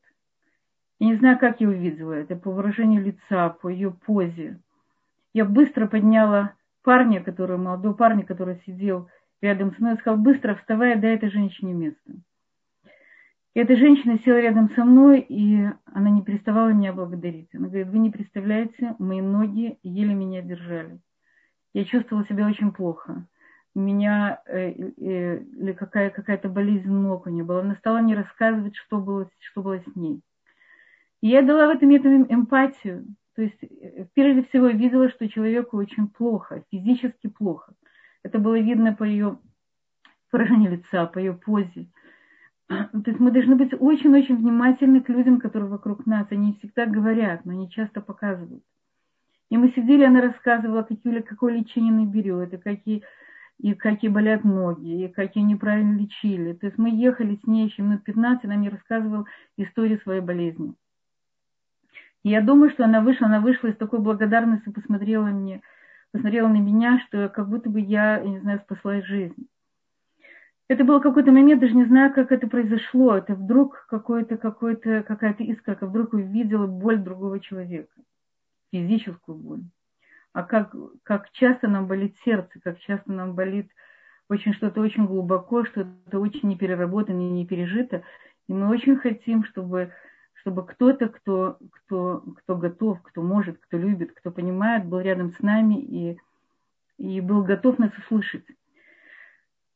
[1.00, 4.60] Я не знаю, как я увидела это, по выражению лица, по ее позе.
[5.34, 9.10] Я быстро подняла парня, который, молодого парня, который сидел
[9.42, 12.14] рядом со мной, сказал, быстро вставай, дай этой женщине место.
[13.56, 17.50] И эта женщина села рядом со мной, и она не переставала меня благодарить.
[17.54, 21.00] Она говорит, вы не представляете, мои ноги еле меня держали.
[21.74, 23.28] Я чувствовала себя очень плохо.
[23.76, 27.62] У меня э, э, или какая, какая-то болезнь ног у нее была.
[27.62, 30.22] Она стала мне рассказывать, что было, что было с ней.
[31.22, 33.06] И я дала в этом, этом эмпатию.
[33.40, 37.72] То есть, э, прежде всего, видела, что человеку очень плохо, физически плохо.
[38.22, 39.40] Это было видно по ее
[40.30, 41.88] выражению лица, по ее позе.
[42.68, 46.28] То есть мы должны быть очень-очень внимательны к людям, которые вокруг нас.
[46.32, 48.62] Они всегда говорят, но они часто показывают.
[49.50, 53.04] И мы сидели, она рассказывала, какие, какое лечение она берет, и какие,
[53.58, 56.52] и какие болят ноги, и какие неправильно лечили.
[56.52, 59.24] То есть мы ехали с ней еще минут 15, она мне рассказывала
[59.56, 60.74] историю своей болезни.
[62.24, 65.62] Я думаю, что она вышла, она вышла из такой благодарности, посмотрела мне,
[66.12, 69.48] посмотрела на меня, что как будто бы я, я не знаю, спасла жизнь.
[70.68, 73.18] Это был какой-то момент, даже не знаю, как это произошло.
[73.18, 77.94] Это вдруг какой-то, какой-то, какая-то искорка, вдруг увидела боль другого человека,
[78.72, 79.64] физическую боль.
[80.34, 83.72] А как, как часто нам болит сердце, как часто нам болит
[84.30, 88.04] очень что-то очень глубоко, что-то очень непереработано, не пережито.
[88.48, 89.92] И мы очень хотим, чтобы
[90.42, 95.40] чтобы кто-то, кто, кто, кто готов, кто может, кто любит, кто понимает, был рядом с
[95.40, 96.18] нами и,
[96.98, 98.46] и был готов нас услышать.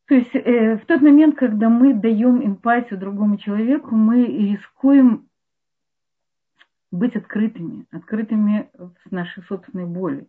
[0.07, 5.27] То есть э, в тот момент, когда мы даем эмпатию другому человеку, мы рискуем
[6.91, 10.27] быть открытыми, открытыми в нашей собственной боли.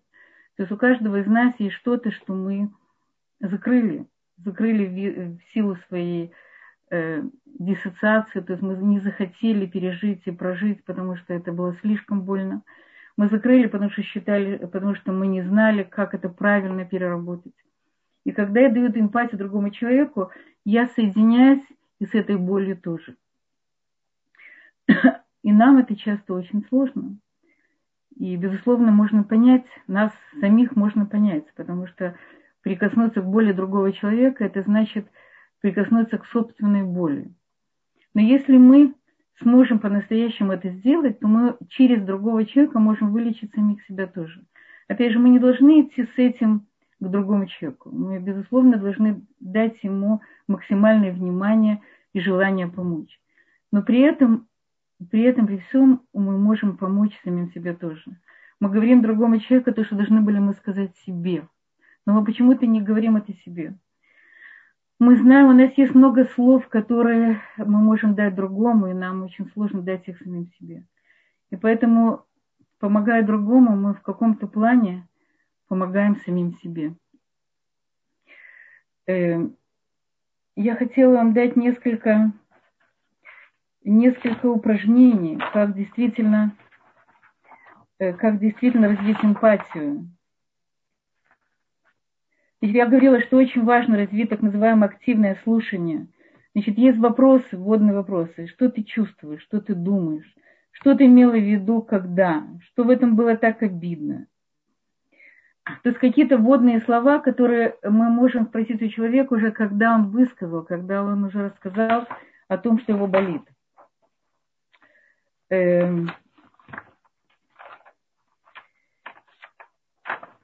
[0.56, 2.70] То есть у каждого из нас есть что-то, что мы
[3.40, 4.06] закрыли,
[4.38, 6.32] закрыли в силу своей
[6.94, 7.22] э,
[7.58, 12.62] диссоциацию, то есть мы не захотели пережить и прожить, потому что это было слишком больно.
[13.16, 17.54] Мы закрыли, потому что считали, потому что мы не знали, как это правильно переработать.
[18.24, 20.30] И когда я даю эмпатию другому человеку,
[20.64, 21.64] я соединяюсь
[22.00, 23.16] и с этой болью тоже.
[25.42, 27.18] и нам это часто очень сложно.
[28.16, 32.16] И, безусловно, можно понять, нас самих можно понять, потому что
[32.62, 35.06] прикоснуться к боли другого человека, это значит
[35.64, 37.32] прикоснуться к собственной боли.
[38.12, 38.92] Но если мы
[39.40, 44.44] сможем по-настоящему это сделать, то мы через другого человека можем вылечить самих себя тоже.
[44.88, 46.66] Опять же, мы не должны идти с этим
[47.00, 47.88] к другому человеку.
[47.90, 51.80] Мы, безусловно, должны дать ему максимальное внимание
[52.12, 53.18] и желание помочь.
[53.72, 54.46] Но при этом,
[55.10, 58.04] при этом, при всем, мы можем помочь самим себе тоже.
[58.60, 61.48] Мы говорим другому человеку то, что должны были мы сказать себе.
[62.04, 63.78] Но мы почему-то не говорим это себе.
[65.00, 69.50] Мы знаем, у нас есть много слов, которые мы можем дать другому, и нам очень
[69.50, 70.86] сложно дать их самим себе.
[71.50, 72.24] И поэтому,
[72.78, 75.06] помогая другому, мы в каком-то плане
[75.66, 76.94] помогаем самим себе.
[79.06, 79.56] Эм,
[80.54, 82.32] я хотела вам дать несколько,
[83.82, 86.56] несколько упражнений, как действительно,
[87.98, 90.08] э, как действительно развить эмпатию.
[92.66, 96.06] Я говорила, что очень важно развить так называемое активное слушание.
[96.54, 98.46] Значит, есть вопросы, вводные вопросы.
[98.46, 100.34] Что ты чувствуешь, что ты думаешь,
[100.70, 104.28] что ты имела в виду, когда, что в этом было так обидно.
[105.82, 110.62] То есть какие-то вводные слова, которые мы можем спросить у человека уже, когда он высказал,
[110.62, 112.08] когда он уже рассказал
[112.48, 113.42] о том, что его болит.
[115.50, 116.08] Эм,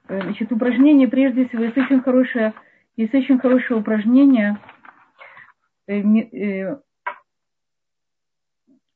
[0.19, 2.53] значит, упражнение, прежде всего, есть очень хорошее,
[2.97, 4.57] есть очень хорошее упражнение,
[5.87, 6.81] э, э,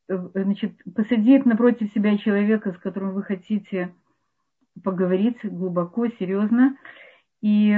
[0.08, 3.94] значит, посадить напротив себя человека, с которым вы хотите
[4.84, 6.78] поговорить глубоко, серьезно,
[7.42, 7.78] и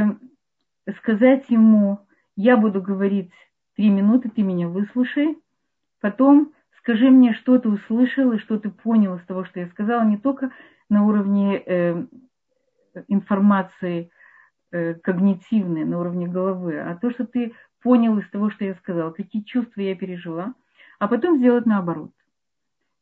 [0.97, 1.99] сказать ему,
[2.35, 3.31] я буду говорить
[3.75, 5.37] три минуты, ты меня выслушай,
[6.01, 10.03] потом скажи мне, что ты услышал и что ты понял из того, что я сказала,
[10.03, 10.51] не только
[10.89, 12.07] на уровне
[13.07, 14.11] информации
[14.71, 19.11] э, когнитивной на уровне головы, а то, что ты понял из того, что я сказала,
[19.11, 20.53] какие чувства я пережила,
[20.99, 22.11] а потом сделать наоборот.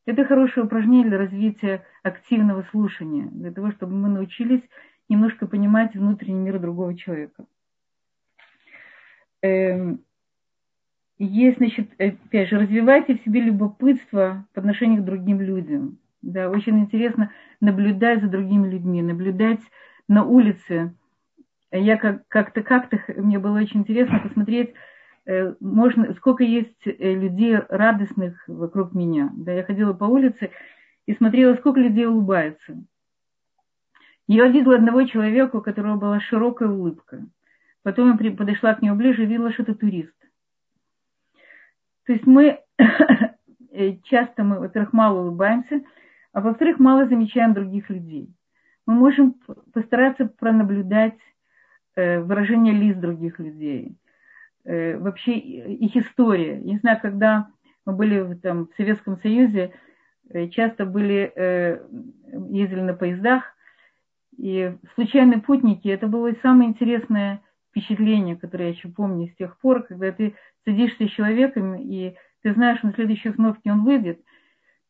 [0.05, 4.61] Это хорошее упражнение для развития активного слушания, для того, чтобы мы научились
[5.09, 7.45] немножко понимать внутренний мир другого человека.
[9.41, 10.01] Эм,
[11.17, 15.97] есть, значит, опять же, развивайте в себе любопытство по отношению к другим людям.
[16.25, 19.61] Да, очень интересно наблюдать за другими людьми, наблюдать
[20.07, 20.95] на улице.
[21.71, 24.73] Я как- как-то, как-то, мне было очень интересно посмотреть,
[25.27, 29.31] э, можно, сколько есть э, людей радостных вокруг меня.
[29.35, 30.49] Да, я ходила по улице
[31.05, 32.83] и смотрела, сколько людей улыбается.
[34.27, 37.23] Я увидела одного человека, у которого была широкая улыбка.
[37.83, 40.15] Потом я подошла к нему ближе и видела, что это турист.
[42.07, 42.61] То есть мы
[43.71, 45.83] э, часто, мы, во-первых, мало улыбаемся,
[46.35, 48.29] а во-вторых, мало замечаем других людей.
[48.85, 49.35] Мы можем
[49.73, 51.17] постараться пронаблюдать
[51.95, 53.95] э, выражение лиц других людей,
[54.65, 56.59] э, вообще их история.
[56.59, 57.47] Не знаю, когда
[57.85, 59.71] мы были в, там, в Советском Союзе,
[60.29, 61.31] э, часто были,
[62.51, 63.43] ездили на поездах,
[64.37, 69.83] и случайные путники, это было самое интересное впечатление, которое я еще помню с тех пор,
[69.83, 74.19] когда ты садишься с человеком, и ты знаешь, на следующей остановке он выйдет–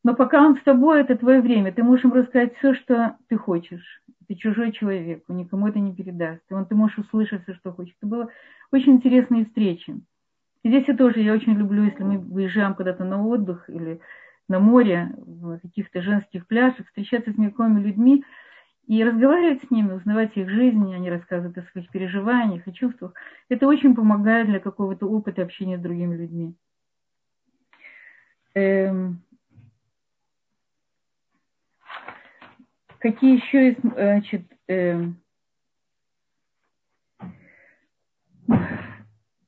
[0.05, 1.73] но пока он с тобой, это твое время.
[1.73, 4.03] Ты можешь ему рассказать все, что ты хочешь.
[4.27, 6.43] Ты чужой человек, никому это не передаст.
[6.51, 7.95] Он, ты можешь услышать все, что хочешь.
[7.99, 8.29] Это было
[8.71, 9.99] очень интересные встречи.
[10.61, 13.99] И здесь я тоже, я очень люблю, если мы выезжаем куда-то на отдых или
[14.47, 18.23] на море, в каких-то женских пляжах, встречаться с незнакомыми людьми
[18.85, 23.15] и разговаривать с ними, узнавать их жизни, они рассказывают о своих переживаниях и чувствах.
[23.49, 26.55] Это очень помогает для какого-то опыта общения с другими людьми.
[28.53, 29.19] Эм,
[33.05, 34.99] Какие еще есть, значит, э,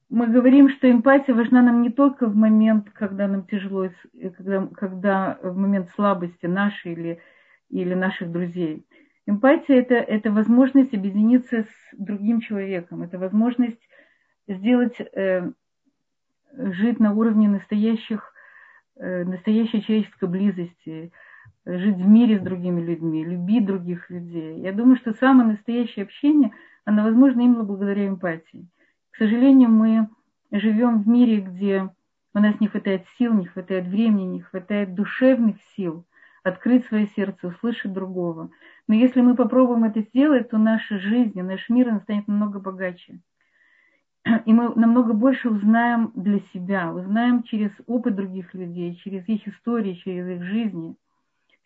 [0.09, 4.67] мы говорим, что эмпатия важна нам не только в момент, когда нам тяжело, э, когда,
[4.67, 7.19] когда в момент слабости нашей или,
[7.71, 8.85] или наших друзей.
[9.25, 13.81] Эмпатия это, это возможность объединиться с другим человеком, это возможность
[14.47, 15.51] сделать, э,
[16.53, 18.31] жить на уровне настоящих,
[18.97, 21.11] э, настоящей человеческой близости,
[21.67, 24.61] жить в мире с другими людьми, любить других людей.
[24.61, 26.51] Я думаю, что самое настоящее общение,
[26.85, 28.67] оно возможно именно благодаря эмпатии.
[29.11, 30.07] К сожалению, мы
[30.51, 31.89] живем в мире, где
[32.33, 36.05] у нас не хватает сил, не хватает времени, не хватает душевных сил
[36.43, 38.49] открыть свое сердце, услышать другого.
[38.87, 43.19] Но если мы попробуем это сделать, то наша жизнь, наш мир он станет намного богаче.
[44.45, 49.93] и мы намного больше узнаем для себя, узнаем через опыт других людей, через их истории,
[49.93, 50.95] через их жизни.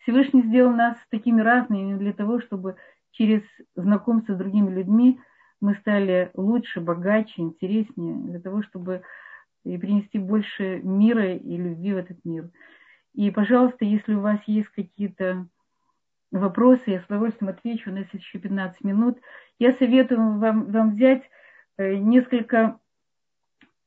[0.02, 2.76] Всевышний сделал нас такими разными для того, чтобы
[3.12, 3.42] через
[3.76, 5.20] знакомство с другими людьми
[5.60, 9.02] мы стали лучше, богаче, интереснее, для того, чтобы
[9.64, 12.50] и принести больше мира и любви в этот мир.
[13.14, 15.46] И, пожалуйста, если у вас есть какие-то
[16.32, 19.18] вопросы, я с удовольствием отвечу, у нас еще 15 минут.
[19.58, 21.22] Я советую вам, вам взять
[21.76, 22.80] э, несколько,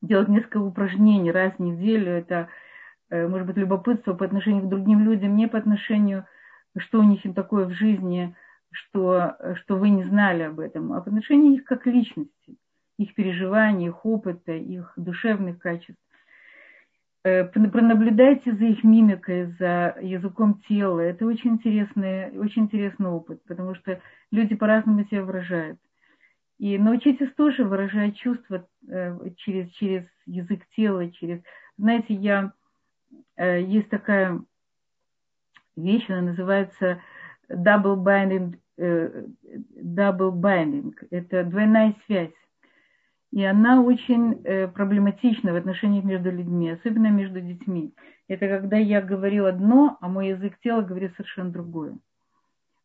[0.01, 2.11] делать несколько упражнений раз в неделю.
[2.11, 2.47] Это,
[3.09, 6.25] может быть, любопытство по отношению к другим людям, не по отношению,
[6.77, 8.35] что у них такое в жизни,
[8.71, 12.57] что, что вы не знали об этом, а по отношению их как личности,
[12.97, 15.99] их переживаний, их опыта, их душевных качеств.
[17.25, 20.99] Э, пронаблюдайте за их мимикой, за языком тела.
[20.99, 23.99] Это очень интересный, очень интересный опыт, потому что
[24.31, 25.79] люди по-разному себя выражают.
[26.59, 31.41] И научитесь тоже выражать чувства э, через, через язык тела, через...
[31.77, 32.53] Знаете, я...
[33.37, 34.41] Э, есть такая
[35.75, 37.01] вещь, она называется
[37.49, 40.93] double binding, double binding.
[41.11, 42.33] Это двойная связь
[43.35, 47.93] и она очень э, проблематична в отношениях между людьми, особенно между детьми.
[48.29, 51.97] Это когда я говорю одно, а мой язык тела говорит совершенно другое.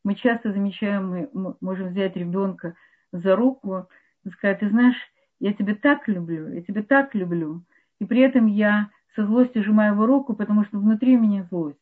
[0.02, 2.74] Мы часто замечаем, мы можем взять ребенка
[3.12, 3.88] за руку
[4.24, 4.96] и сказать, ты знаешь,
[5.38, 7.62] я тебя так люблю, я тебя так люблю.
[8.00, 11.78] И при этом я со злостью сжимаю его руку, потому что внутри меня злость.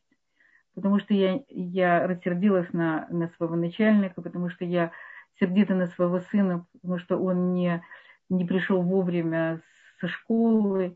[0.75, 4.91] Потому что я, я рассердилась на, на своего начальника, потому что я
[5.39, 7.81] сердита на своего сына, потому что он не
[8.29, 9.61] не пришел вовремя
[9.99, 10.95] со школы.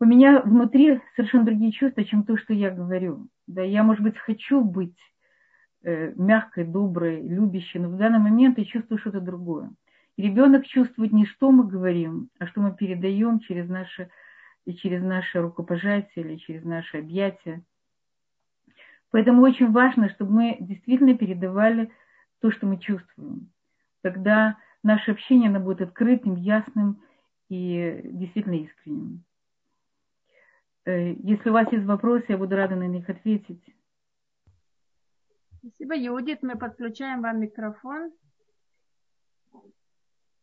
[0.00, 3.28] У меня внутри совершенно другие чувства, чем то, что я говорю.
[3.46, 4.96] Да, я, может быть, хочу быть
[5.82, 9.70] э, мягкой, доброй, любящей, но в данный момент я чувствую что-то другое.
[10.16, 13.68] И ребенок чувствует не что мы говорим, а что мы передаем через
[14.70, 17.62] наше, через наше рукопожатие или через наши объятия.
[19.10, 21.90] Поэтому очень важно, чтобы мы действительно передавали
[22.40, 23.50] то, что мы чувствуем.
[24.02, 27.02] Тогда наше общение оно будет открытым, ясным
[27.48, 29.24] и действительно искренним.
[30.86, 33.62] Э, если у вас есть вопросы, я буду рада на них ответить.
[35.58, 36.42] Спасибо, Юдит.
[36.42, 38.12] Мы подключаем вам микрофон.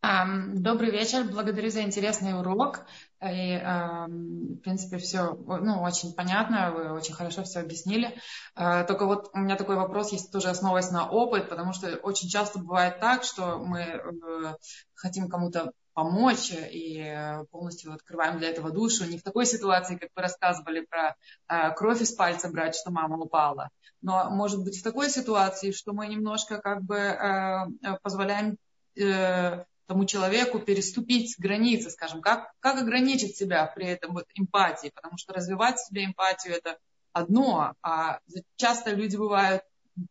[0.02, 2.86] Добрый вечер, благодарю за интересный урок.
[3.20, 8.16] И, в принципе, все ну, очень понятно, вы очень хорошо все объяснили.
[8.54, 12.30] А, только вот у меня такой вопрос есть тоже основываясь на опыт, потому что очень
[12.30, 14.56] часто бывает так, что мы э,
[14.94, 19.04] хотим кому-то помочь и полностью открываем для этого душу.
[19.06, 21.16] Не в такой ситуации, как вы рассказывали про
[21.50, 23.72] э, кровь из пальца брать, что мама упала.
[24.04, 27.66] Но может быть в такой ситуации, что мы немножко как бы э,
[28.04, 28.58] позволяем
[29.88, 35.34] тому человеку переступить границы, скажем, как, как ограничить себя при этом вот эмпатии, потому что
[35.34, 36.78] развивать в себе эмпатию это
[37.14, 38.20] одно, а
[38.58, 39.64] часто люди бывают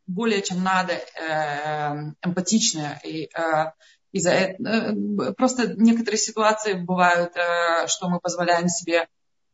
[0.06, 3.70] более чем надо э, эмпатичные, и э,
[4.12, 9.06] из-за э, просто некоторые ситуации бывают, э, что мы позволяем себе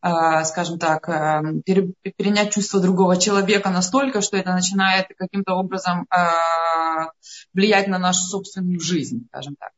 [0.02, 1.06] э, скажем так,
[1.64, 6.06] перенять чувство другого человека настолько, что это начинает каким-то образом
[7.54, 9.72] влиять на нашу собственную жизнь, скажем так.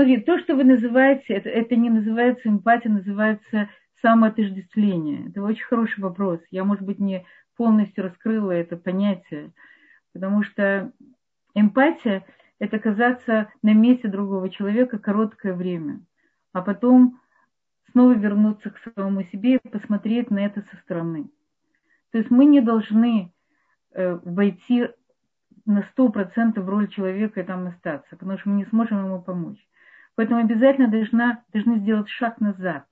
[0.00, 3.68] Смотри, то, что вы называете, это, это не называется эмпатия, называется
[4.00, 5.28] самоотождествление.
[5.28, 6.40] Это очень хороший вопрос.
[6.50, 9.52] Я, может быть, не полностью раскрыла это понятие,
[10.14, 10.90] потому что
[11.54, 12.24] эмпатия–
[12.58, 16.00] это оказаться на месте другого человека короткое время,
[16.54, 17.20] а потом
[17.92, 21.28] снова вернуться к самому себе и посмотреть на это со стороны.
[22.12, 23.34] То есть мы не должны
[23.92, 24.88] э, войти
[25.66, 29.58] на 100% в роль человека и там остаться, потому что мы не сможем ему помочь.
[30.20, 32.84] Поэтому обязательно должна, должны сделать шаг назад.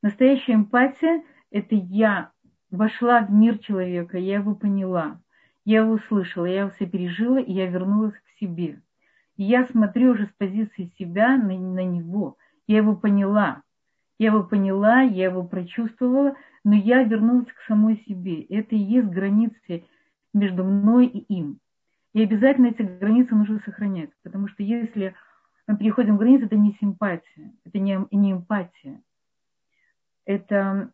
[0.00, 2.30] Настоящая эмпатия– это я
[2.70, 5.20] вошла в мир человека, я его поняла,
[5.66, 8.80] я его услышала, я его все пережила, и я вернулась к себе.
[9.36, 12.38] И я смотрю уже с позиции себя на, на него.
[12.66, 13.60] Я его поняла.
[14.18, 16.34] Я его поняла, я его прочувствовала,
[16.64, 18.40] но я вернулась к самой себе.
[18.44, 19.84] Это и есть границы
[20.32, 21.60] между мной и им.
[22.14, 25.14] И обязательно эти границы нужно сохранять, потому что если
[25.68, 29.02] мы переходим границу, это не симпатия, это не, не эмпатия.
[30.24, 30.90] Это,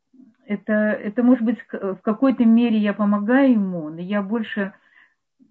[0.46, 4.74] это, это, может быть, в какой-то мере я помогаю ему, но я больше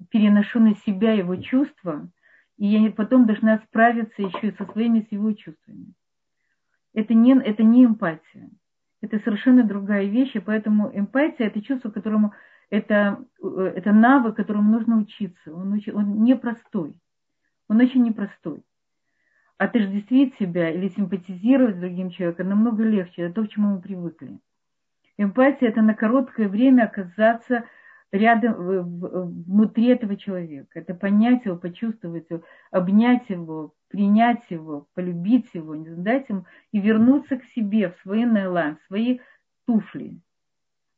[0.10, 2.10] переношу на себя его чувства,
[2.58, 5.94] и я потом должна справиться еще и со своими, с его чувствами.
[6.94, 8.50] Это не, это не эмпатия.
[9.02, 12.34] Это совершенно другая вещь, и поэтому эмпатия– это чувство, которому
[12.70, 15.54] это, это навык, которому нужно учиться.
[15.54, 17.00] Он, он непростой.
[17.70, 18.64] Он очень непростой.
[19.58, 23.24] Отождествить себя или симпатизировать другим человеком намного легче.
[23.24, 24.40] Это то, к чему мы привыкли.
[25.18, 27.64] Эмпатия– это на короткое время оказаться
[28.12, 28.56] рядом,
[29.48, 30.80] внутри этого человека.
[30.80, 36.80] Это понять его, почувствовать его, обнять его, принять его, полюбить его, не задать ему и
[36.80, 39.20] вернуться к себе, в свои найлам, в свои
[39.66, 40.20] туфли.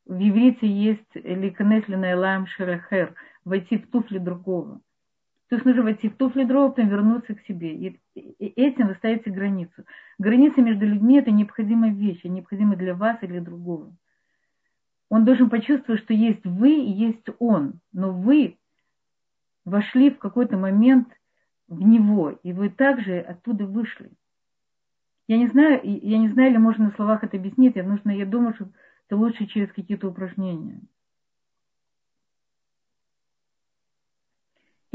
[0.06, 4.80] В иврите есть ликанесли найлам шерахер, войти в туфли другого.
[5.48, 7.74] То есть нужно войти в туфли другого, потом вернуться к себе.
[7.74, 8.00] И
[8.56, 9.84] этим вы ставите границу.
[10.18, 13.94] Граница между людьми– это необходимая вещь, необходимая для вас и для другого.
[15.08, 17.74] Он должен почувствовать, что есть вы и есть он.
[17.92, 18.58] Но вы
[19.64, 21.08] вошли в какой-то момент
[21.68, 24.10] в него, и вы также оттуда вышли.
[25.28, 27.76] Я не знаю, я не знаю, или можно на словах это объяснить.
[27.76, 28.68] Я, нужно, я думаю, что
[29.06, 30.80] это лучше через какие-то упражнения.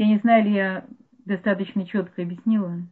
[0.02, 0.84] Я не знаю, ли я
[1.26, 2.82] достаточно четко объяснила.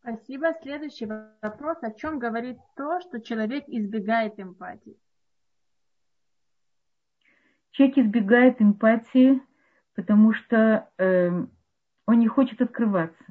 [0.00, 0.52] Спасибо.
[0.62, 1.76] Следующий вопрос.
[1.82, 4.96] О чем говорит то, что человек избегает эмпатии?
[7.70, 9.40] Человек избегает эмпатии,
[9.94, 11.46] потому что э,
[12.06, 13.24] он не хочет открываться.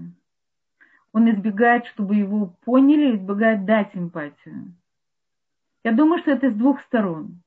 [1.12, 4.74] Он избегает, чтобы его поняли, избегает дать эмпатию.
[5.84, 7.42] Я думаю, что это с двух сторон.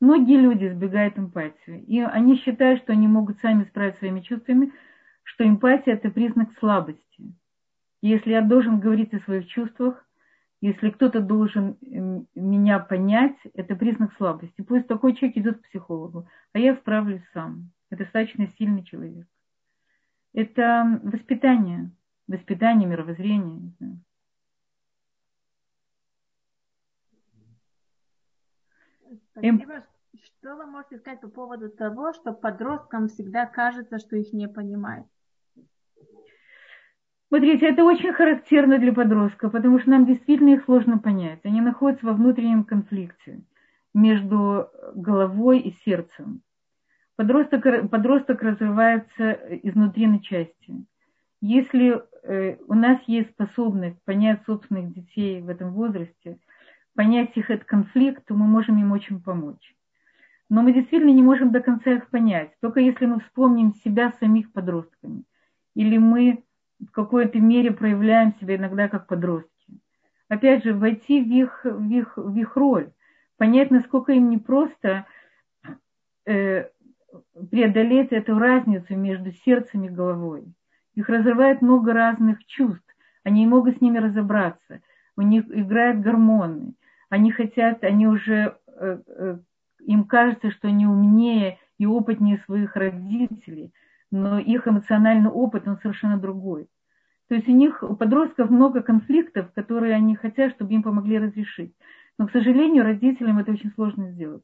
[0.00, 4.72] Многие люди избегают эмпатию, и они считают, что они могут сами справиться своими чувствами,
[5.24, 7.34] что эмпатия– это признак слабости.
[8.00, 10.04] Если я должен говорить о своих чувствах,
[10.60, 11.76] если кто-то должен
[12.34, 14.62] меня понять, это признак слабости.
[14.62, 17.70] Пусть такой человек идет к психологу, а я справлюсь сам.
[17.90, 19.26] Это достаточно сильный человек.
[20.32, 21.90] Это воспитание,
[22.26, 23.72] воспитание, мировоззрение.
[29.38, 29.84] Спасибо.
[30.16, 35.06] Что вы можете сказать по поводу того, что подросткам всегда кажется, что их не понимают?
[37.28, 41.40] Смотрите, это очень характерно для подростка, потому что нам действительно их сложно понять.
[41.44, 43.42] Они находятся во внутреннем конфликте
[43.92, 46.42] между головой и сердцем.
[47.16, 49.32] Подросток, подросток развивается
[49.62, 50.86] изнутри на части.
[51.40, 56.38] Если э, у нас есть способность понять собственных детей в этом возрасте,
[56.98, 59.72] понять их этот конфликт, то мы можем им очень помочь.
[60.50, 62.50] Но мы действительно не можем до конца их понять.
[62.60, 65.22] Только если мы вспомним себя самих подростками.
[65.76, 66.42] Или мы
[66.80, 69.78] в какой-то мере проявляем себя иногда как подростки.
[70.26, 72.90] Опять же, войти в их, в их, в их роль,
[73.36, 75.06] понять, насколько им непросто
[76.26, 76.68] э,
[77.48, 80.52] преодолеть эту разницу между сердцем и головой.
[80.96, 84.80] Их разрывает много разных чувств, они не могут с ними разобраться,
[85.16, 86.74] у них играют гормоны,
[87.08, 89.38] они хотят, они уже, э, э,
[89.80, 93.72] им кажется, что они умнее и опытнее своих родителей–
[94.10, 96.68] но их эмоциональный опыт, он совершенно другой.
[97.28, 101.74] То есть у них, у подростков много конфликтов, которые они хотят, чтобы им помогли разрешить.
[102.16, 104.42] Но, к сожалению, родителям это очень сложно сделать,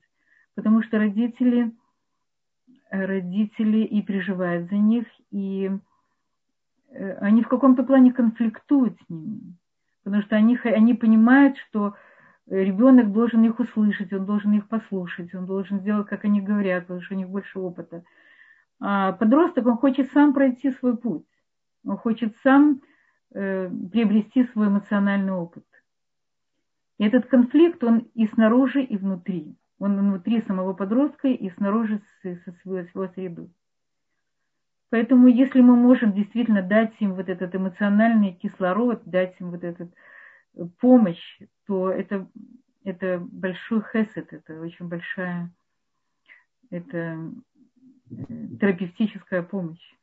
[0.55, 1.73] потому что родители,
[2.91, 5.71] родители и переживают за них, и
[6.91, 9.57] э, они в каком-то плане конфликтуют с ними,
[10.05, 11.95] потому что они, они понимают, что
[12.49, 17.03] ребенок должен их услышать, он должен их послушать, он должен сделать, как они говорят, потому
[17.03, 18.05] что у них больше опыта.
[18.81, 21.27] А подросток, он хочет сам пройти свой путь.
[21.87, 22.83] Он хочет сам
[23.33, 25.65] э, приобрести свой эмоциональный опыт.
[26.99, 29.57] И этот конфликт, он и снаружи, и внутри.
[29.79, 33.51] Он внутри самого подростка и снаружи со своей, своей среды.
[34.91, 39.85] Поэтому если мы можем действительно дать им вот этот эмоциональный кислород, дать им вот эту
[39.85, 39.89] э,
[40.79, 42.29] помощь, то это,
[42.85, 45.53] это большой хесед, это очень большая,
[46.71, 47.33] это
[48.61, 49.95] терапевтическая помощь.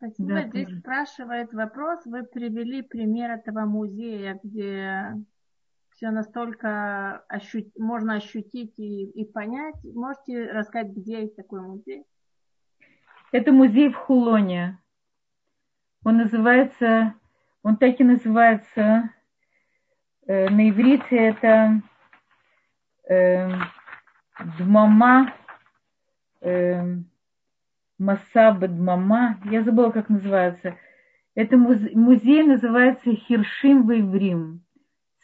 [0.00, 0.28] Спасибо.
[0.30, 0.78] Да, Здесь тоже.
[0.80, 2.06] спрашивает вопрос.
[2.06, 5.14] Вы привели пример этого музея, где
[5.94, 7.78] все настолько ощут...
[7.78, 9.76] можно ощутить и, и понять.
[9.84, 12.04] Можете рассказать, где есть такой музей?
[13.30, 14.79] Это музей в Хулоне.
[16.02, 17.14] Он называется,
[17.62, 19.10] он так и называется,
[20.26, 21.82] э, на иврите это
[23.08, 23.50] э,
[24.58, 25.34] Дмама,
[26.40, 26.96] э,
[27.98, 30.74] Масаба Дмама, я забыла, как называется.
[31.34, 34.62] Это музей, музей называется Хиршим Вейврим,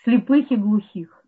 [0.04, 1.24] слепых и глухих.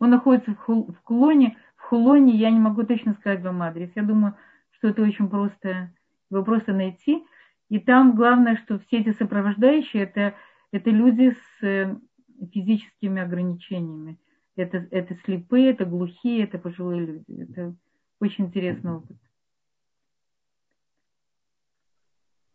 [0.00, 1.56] Он находится в, Хул, в Кулоне.
[1.76, 3.90] В Хулоне я не могу точно сказать вам адрес.
[3.94, 4.36] Я думаю,
[4.72, 5.92] что это очень просто,
[6.30, 7.24] его просто найти.
[7.72, 10.34] И там главное, что все эти сопровождающие, это,
[10.72, 11.96] это люди с э,
[12.52, 14.18] физическими ограничениями.
[14.56, 17.40] Это, это слепые, это глухие, это пожилые люди.
[17.40, 17.74] Это
[18.20, 19.16] очень интересный опыт.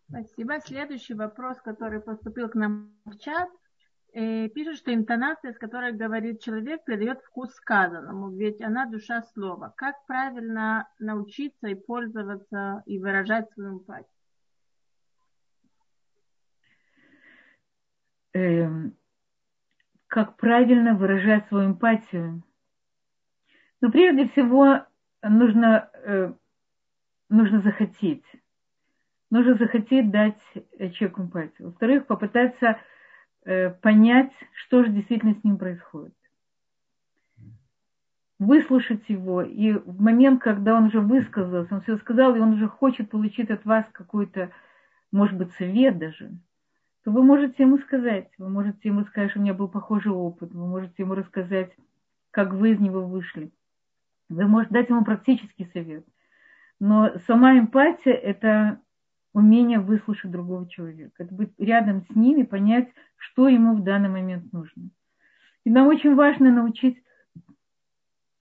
[0.08, 0.60] Спасибо.
[0.60, 3.50] Следующий вопрос, который поступил к нам в чат.
[4.14, 9.74] Э, пишет, что интонация, с которой говорит человек, придает вкус сказанному, ведь она душа слова.
[9.78, 14.17] Как правильно научиться и пользоваться и выражать свою эмпатию?
[18.38, 18.94] Эм,
[20.08, 22.44] как правильно выражать свою эмпатию?
[23.82, 24.84] Ну, прежде всего,
[25.24, 26.34] нужно, э,
[27.30, 28.24] нужно захотеть.
[29.32, 30.40] Нужно захотеть дать
[30.94, 31.70] человеку эмпатию.
[31.70, 32.80] Во-вторых, попытаться
[33.44, 36.14] э, понять, что же действительно с ним происходит.
[38.38, 42.68] Выслушать его, и в момент, когда он уже высказался, он все сказал, и он уже
[42.68, 44.52] хочет получить от вас какой-то,
[45.12, 46.38] может быть, совет даже–
[47.08, 50.54] то вы можете ему сказать, вы можете ему сказать, что у меня был похожий опыт,
[50.54, 51.74] вы можете ему рассказать,
[52.32, 53.54] как вы из него вышли.
[54.28, 56.06] Вы можете дать ему практический совет.
[56.82, 58.82] Но сама эмпатия– это
[59.32, 61.24] умение выслушать другого человека.
[61.24, 64.90] Это быть рядом с ним и понять, что ему в данный момент нужно.
[65.64, 67.02] И нам очень важно научить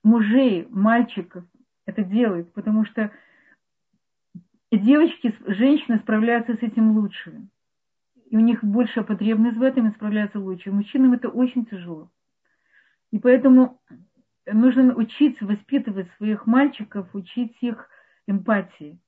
[0.03, 1.45] мужей, мальчиков
[1.85, 3.13] это делать, потому что
[4.73, 7.49] девочки, женщины справляются с этим лучше
[8.29, 10.73] и у них большая потребность в этом, и справляются лучше.
[10.73, 12.11] Мужчинам это очень тяжело.
[13.13, 13.81] И поэтому
[14.47, 17.89] нужно учиться воспитывать своих мальчиков, учить их
[18.27, 18.99] эмпатии.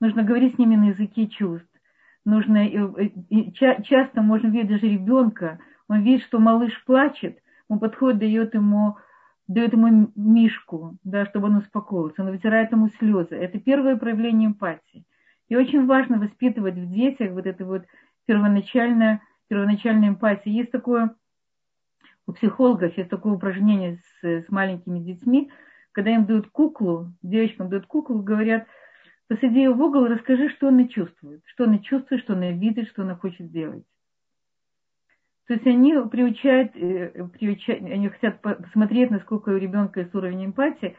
[0.00, 1.68] Нужно говорить с ними на языке чувств.
[2.24, 7.38] Нужно, и часто можно видеть даже ребенка, он видит, что малыш плачет,
[7.68, 8.98] он подходит, дает ему,
[9.48, 13.34] дает ему мишку, да, чтобы он успокоился, он вытирает ему слезы.
[13.36, 15.06] Это первое проявление эмпатии.
[15.48, 17.84] И очень важно воспитывать в детях вот это вот
[18.30, 20.52] первоначальная, первоначальная эмпатия.
[20.52, 21.16] Есть такое,
[22.28, 25.50] у психологов есть такое упражнение с, с маленькими детьми,
[25.90, 28.68] когда им дают куклу, девочкам дают куклу, говорят,
[29.26, 33.02] посади ее в угол расскажи, что она чувствует, что она чувствует, что она видит, что
[33.02, 33.82] она хочет сделать.
[35.48, 40.96] То есть они приучают, э, приучают они хотят посмотреть, насколько у ребенка есть уровень эмпатии,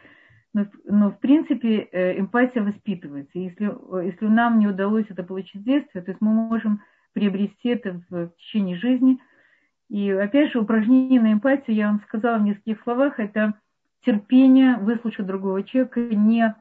[0.53, 3.39] но, но в принципе э, эмпатия воспитывается.
[3.39, 3.71] Если,
[4.05, 6.81] если нам не удалось это получить в детстве, то есть мы можем
[7.13, 9.19] приобрести это в течение жизни.
[9.89, 13.55] И опять же, упражнение на эмпатию, я вам сказала в нескольких словах, это
[14.05, 16.55] терпение выслушать другого человека, не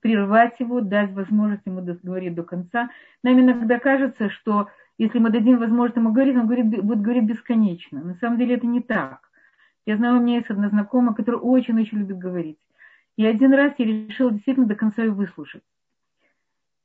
[0.00, 2.90] прервать его, дать возможность ему договорить до конца.
[3.22, 8.02] Нам иногда кажется, что если мы дадим возможность ему говорить, он говорит, будет говорить бесконечно.
[8.02, 9.30] На самом деле это не так.
[9.86, 12.58] Я знаю, у меня есть одна знакомая, которая очень-очень любит говорить.
[13.16, 15.62] И один раз я решила действительно до конца ее выслушать.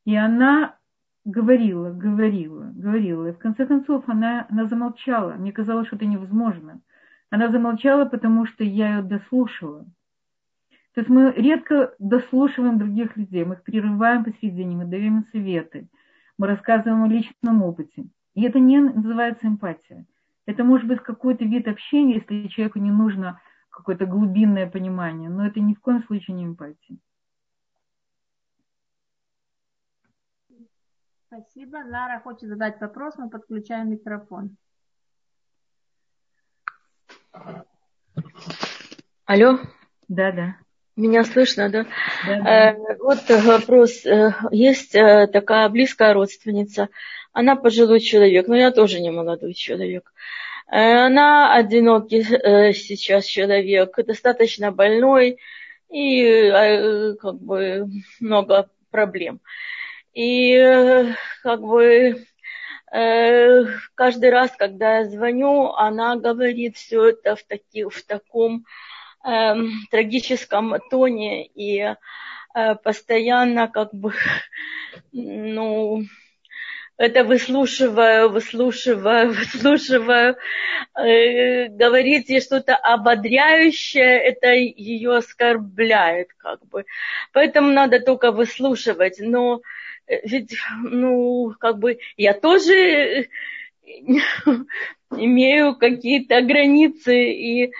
[0.05, 0.75] И она
[1.27, 3.27] говорила, говорила, говорила.
[3.27, 5.33] И в конце концов она, она замолчала.
[5.33, 6.79] Мне казалось, что это невозможно.
[7.29, 9.85] Она замолчала, потому что я ее дослушала.
[10.93, 15.89] То есть мы редко дослушиваем других людей, мы их прерываем посередине, мы даем им советы,
[16.37, 18.05] мы рассказываем о личном опыте.
[18.33, 20.05] И это не называется эмпатия.
[20.45, 25.59] Это может быть какой-то вид общения, если человеку не нужно какое-то глубинное понимание, но это
[25.59, 26.97] ни в коем случае не эмпатия.
[31.27, 31.79] Спасибо.
[31.85, 34.55] Лара хочет задать вопрос, мы подключаем микрофон.
[39.25, 39.59] Алло?
[40.07, 40.55] Да, да.
[40.95, 41.85] Меня слышно, да?
[42.25, 42.71] да, да.
[42.71, 44.05] Э, вот вопрос.
[44.05, 46.87] Э, есть э, такая близкая родственница.
[47.33, 50.13] Она пожилой человек, но я тоже не молодой человек.
[50.71, 55.39] Э, она одинокий сейчас человек, достаточно больной
[55.89, 57.87] и как бы
[58.21, 59.41] много проблем.
[60.17, 61.13] И э,
[61.43, 62.25] как бы
[62.91, 68.65] э, каждый раз, когда я звоню, она говорит все это в, таки, в таком
[69.23, 69.53] э,
[69.91, 71.95] трагическом тоне и э,
[72.83, 74.15] постоянно как бы,
[75.11, 76.01] ну,
[76.97, 80.35] это выслушиваю, выслушиваю, выслушиваю,
[80.95, 86.85] э, говорит ей что-то ободряющее, это ее оскорбляет как бы.
[87.33, 89.17] Поэтому надо только выслушивать.
[89.19, 89.61] Но
[90.07, 93.27] ведь, ну, как бы я тоже
[95.11, 97.73] имею какие-то границы и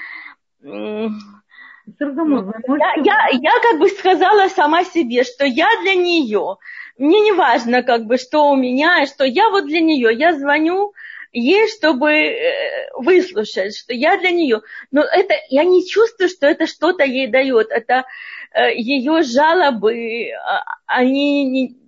[2.79, 6.57] я, я, я как бы сказала сама себе, что я для нее.
[6.97, 10.09] Мне не важно, как бы, что у меня, что я вот для нее.
[10.13, 10.93] Я звоню
[11.31, 14.61] ей, чтобы э, выслушать, что я для нее.
[14.91, 17.67] Но это я не чувствую, что это что-то ей дает.
[17.69, 18.03] Это
[18.51, 21.86] э, ее жалобы, а, они не, Э,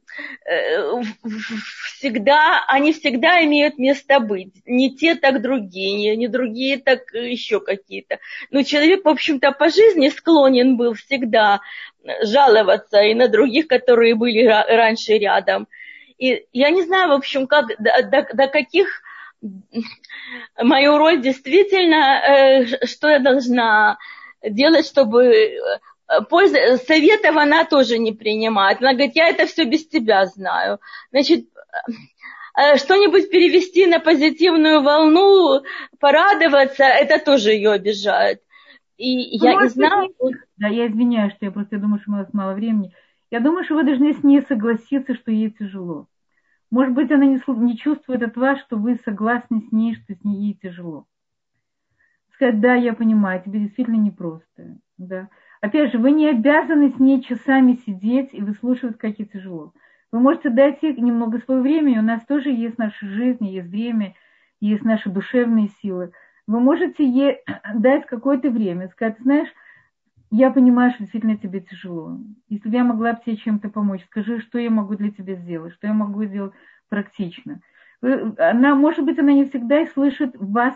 [1.95, 4.53] всегда, они всегда имеют место быть.
[4.65, 8.19] Не те, так другие, не, не другие, так еще какие-то.
[8.51, 11.61] Но человек, в общем-то, по жизни склонен был всегда
[12.23, 15.67] жаловаться и на других, которые были раньше рядом.
[16.17, 19.01] И я не знаю, в общем, как, до, до, до каких
[20.61, 23.97] мою роль действительно, э, что я должна
[24.43, 25.79] делать, чтобы э,
[26.29, 28.79] польза, советов она тоже не принимает.
[28.79, 30.79] Она говорит, я это все без тебя знаю.
[31.11, 31.45] Значит,
[32.57, 35.61] э, что-нибудь перевести на позитивную волну,
[35.99, 38.41] порадоваться, это тоже ее обижает.
[38.97, 40.09] И ну, я не знаю...
[40.57, 42.93] Да, я извиняюсь, что я просто думаю, что у нас мало времени.
[43.31, 46.07] Я думаю, что вы должны с ней согласиться, что ей тяжело.
[46.71, 50.23] Может быть, она не, не чувствует от вас, что вы согласны с ней, что с
[50.23, 51.05] ней ей тяжело.
[52.33, 54.77] Сказать, да, я понимаю, тебе действительно непросто.
[54.97, 55.29] Да.
[55.61, 59.73] Опять же, вы не обязаны с ней часами сидеть и выслушивать, как ей тяжело.
[60.11, 61.99] Вы можете дать ей немного своего времени.
[61.99, 64.15] У нас тоже есть наша жизнь, есть время,
[64.61, 66.13] есть наши душевные силы.
[66.47, 67.39] Вы можете ей
[67.75, 69.49] дать какое-то время, сказать, знаешь,
[70.31, 72.17] я понимаю, что действительно тебе тяжело.
[72.47, 75.73] Если бы я могла бы тебе чем-то помочь, скажи, что я могу для тебя сделать,
[75.73, 76.53] что я могу сделать
[76.87, 77.61] практично.
[78.01, 80.75] Она, может быть, она не всегда и слышит вас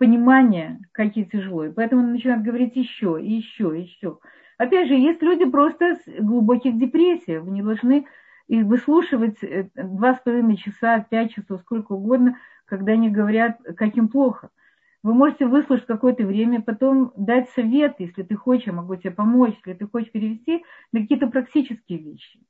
[0.00, 1.28] понимание, как ей
[1.76, 4.18] поэтому она начинает говорить еще, и еще, и еще.
[4.56, 7.44] Опять же, есть люди просто с глубоких депрессиях.
[7.44, 8.06] Вы не должны
[8.48, 13.94] их выслушивать э, два с половиной часа, пять часов, сколько угодно, когда они говорят, как
[13.98, 14.48] им плохо.
[15.02, 19.54] Вы можете выслушать какое-то время, потом дать совет, если ты хочешь, я могу тебе помочь,
[19.66, 22.40] если ты хочешь перевести на какие-то практические вещи.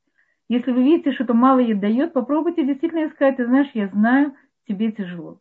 [0.48, 4.34] Если вы видите, что это мало ей дает, попробуйте действительно сказать, ты знаешь, я знаю,
[4.68, 5.40] тебе тяжело.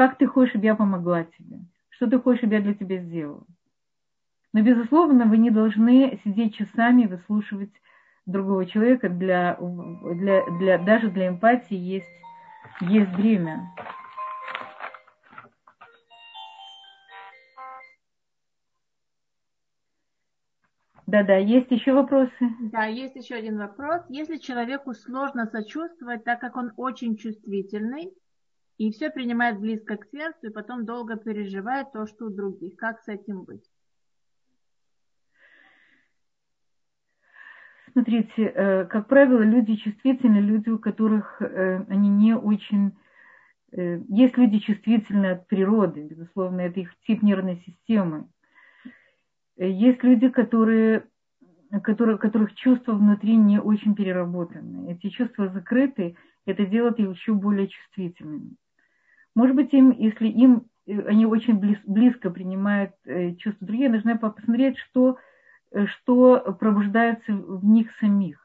[0.00, 1.58] Как ты хочешь, чтобы я помогла тебе?
[1.90, 3.44] Что ты хочешь, чтобы я для тебя сделала?
[4.54, 7.68] Но, безусловно, вы не должны сидеть часами и выслушивать
[8.24, 9.10] другого человека.
[9.10, 12.08] Для, для, для, даже для эмпатии есть,
[12.80, 13.70] есть время.
[21.06, 22.32] Да-да, есть еще вопросы?
[22.72, 24.00] Да, есть еще один вопрос.
[24.08, 28.14] Если человеку сложно сочувствовать, так как он очень чувствительный,
[28.80, 32.76] и все принимает близко к сердцу, и потом долго переживает то, что у других.
[32.76, 33.62] Как с этим быть?
[37.92, 42.96] Смотрите, э, как правило, люди чувствительны, люди, у которых э, они не очень...
[43.72, 48.30] Э, есть люди чувствительные от природы, безусловно, это их тип нервной системы.
[49.58, 51.04] Есть люди, которые,
[51.82, 54.90] которые, которых чувства внутри не очень переработаны.
[54.90, 56.16] Эти чувства закрыты,
[56.46, 58.56] это делает их еще более чувствительными.
[59.40, 64.18] Может быть, им, если им э, они очень близ, близко принимают э, чувства другие, нужно
[64.18, 65.16] посмотреть, что,
[65.72, 68.38] э, что пробуждается в них самих,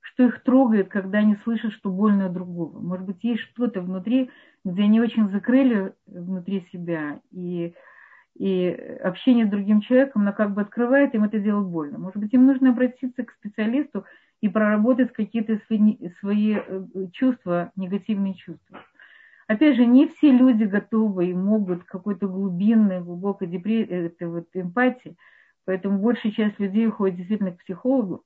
[0.00, 2.80] что их трогает, когда они слышат, что больно другого.
[2.80, 4.30] Может быть, есть что-то внутри,
[4.64, 7.74] где они очень закрыли внутри себя, и
[8.38, 8.68] и
[9.04, 11.98] общение с другим человеком, оно как бы открывает им это дело больно.
[11.98, 14.06] Может быть, им нужно обратиться к специалисту
[14.40, 16.56] и проработать какие-то свои, свои
[17.12, 18.80] чувства, негативные чувства.
[19.50, 25.16] Опять же, не все люди готовы и могут какой-то глубинной, глубокой депрессии, вот эмпатии,
[25.64, 28.22] поэтому большая часть людей уходит действительно к психологу.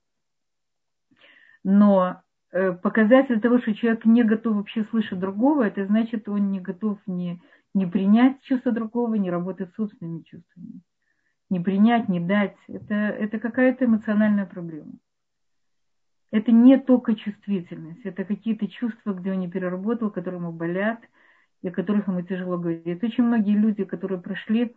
[1.65, 2.21] Но
[2.53, 6.99] э, показатель того, что человек не готов вообще слышать другого, это значит, он не готов
[7.07, 7.41] не
[7.73, 10.83] не принять чувство другого, не работать с собственными чувствами.
[11.49, 12.57] Не принять, не дать.
[12.69, 14.93] Это, это какая-то эмоциональная проблема.
[16.35, 20.99] Это не только чувствительность, это какие-то чувства, где он не переработал, которые ему болят,
[21.63, 23.05] и о которых ему тяжело говорить.
[23.05, 24.75] Очень многие люди, которые прошли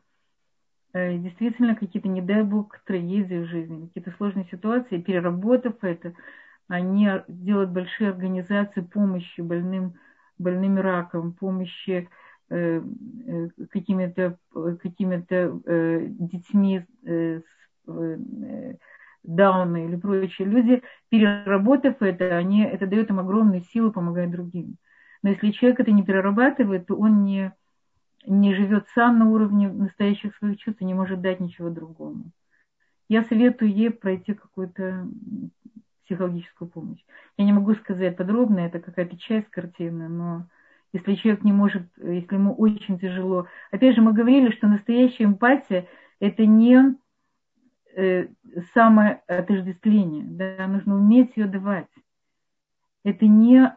[0.94, 6.14] э, действительно какие-то, не дай бог, трагедии в жизни, какие-то сложные ситуации, переработав это,
[6.68, 9.96] они делают большие организации помощи больным,
[10.38, 12.08] больным раком, помощи
[12.50, 12.82] Э,
[13.28, 14.40] э, какими-то
[14.82, 17.44] какими э, детьми с
[19.24, 24.78] Дауна или прочие люди, переработав это, они, это дает им огромные силы помогать другим.
[25.24, 27.54] Но если человек это не перерабатывает, то он не,
[28.26, 32.32] не живет сам на уровне настоящих своих чувств и не может дать ничего другому.
[33.10, 35.08] Я советую ей пройти какую-то
[36.06, 37.04] психологическую помощь.
[37.38, 40.48] Я не могу сказать подробно, это какая-то часть картины, но
[40.94, 43.48] если человек не может, если ему очень тяжело.
[43.72, 45.88] Опять же, мы говорили, что настоящая эмпатия–
[46.20, 46.96] это не
[47.96, 48.28] э,
[48.74, 51.90] самоотождествление, да, нужно уметь ее давать.
[53.04, 53.74] Это не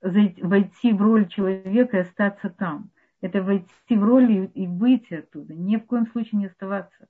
[0.00, 2.90] войти в роль человека и остаться там.
[3.20, 7.08] Это войти в роль и, и выйти оттуда, ни в коем случае не оставаться.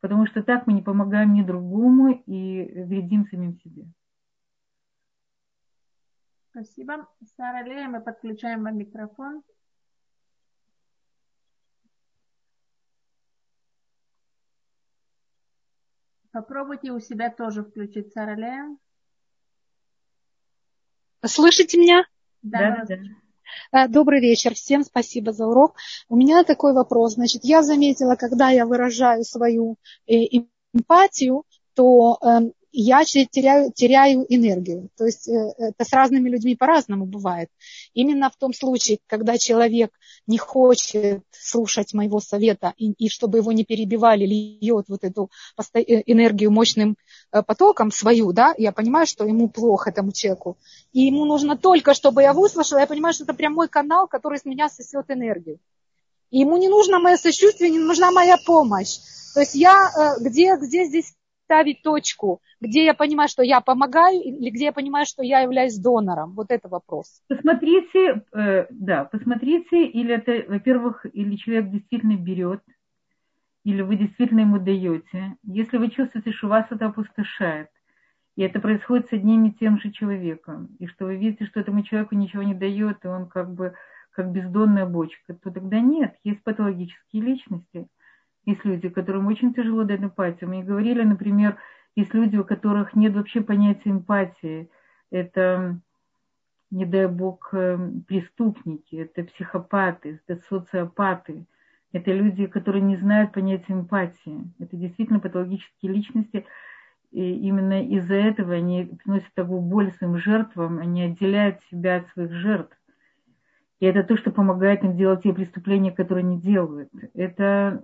[0.00, 3.84] Потому что так мы не помогаем ни другому и вредим самим себе.
[6.50, 7.06] Спасибо.
[7.36, 9.42] Сара Лея, мы подключаем вам микрофон.
[16.32, 18.76] Попробуйте у себя тоже включить Сара Лея.
[21.24, 22.04] Слышите меня?
[22.42, 22.96] Да, да.
[23.72, 25.74] Э, добрый вечер, всем спасибо за урок.
[26.08, 27.14] У меня такой вопрос.
[27.14, 29.76] Значит, я заметила, когда я выражаю свою
[30.06, 30.14] э,
[30.72, 34.90] эмпатию, то эм, я теряю, теряю энергию.
[34.96, 37.48] То есть э, это с разными людьми по-разному бывает.
[37.94, 39.90] Именно в том случае, когда человек
[40.26, 45.30] не хочет слушать моего совета и, и чтобы его не перебивали, льет вот эту
[45.74, 46.96] э, энергию мощным
[47.32, 50.56] э, потоком свою, да, я понимаю, что ему плохо этому человеку.
[50.92, 54.44] И ему нужно только, чтобы я выслушала, я понимаю, что это прямой канал, который с
[54.44, 55.58] меня сосет энергию.
[56.30, 58.98] И ему не нужно мое сочувствие, не нужна моя помощь.
[59.34, 61.14] То есть я, где, где здесь
[61.50, 65.76] ставить точку, где я понимаю, что я помогаю, или где я понимаю, что я являюсь
[65.76, 66.34] донором?
[66.34, 67.22] Вот это вопрос.
[67.28, 72.62] Посмотрите, э, да, посмотрите, или это, во-первых, или человек действительно берет,
[73.64, 75.34] или вы действительно ему даете.
[75.42, 77.68] Если вы чувствуете, что вас это опустошает,
[78.36, 81.82] и это происходит с одним и тем же человеком, и что вы видите, что этому
[81.82, 83.74] человеку ничего не дает, и он как бы
[84.12, 87.88] как бездонная бочка, то тогда нет, есть патологические личности–
[88.50, 90.50] есть люди, которым очень тяжело дать эмпатию.
[90.50, 91.56] Мы говорили, например,
[91.96, 94.70] есть люди, у которых нет вообще понятия эмпатии.
[95.10, 95.80] Это,
[96.70, 101.46] не дай бог, эм, преступники, это психопаты, это социопаты.
[101.92, 104.44] Это люди, которые не знают понятия эмпатии.
[104.60, 106.46] Это действительно патологические личности.
[107.10, 112.32] И именно из-за этого они приносят такую боль своим жертвам, они отделяют себя от своих
[112.32, 112.76] жертв.
[113.80, 116.90] И это то, что помогает им делать те преступления, которые они делают.
[117.14, 117.82] Это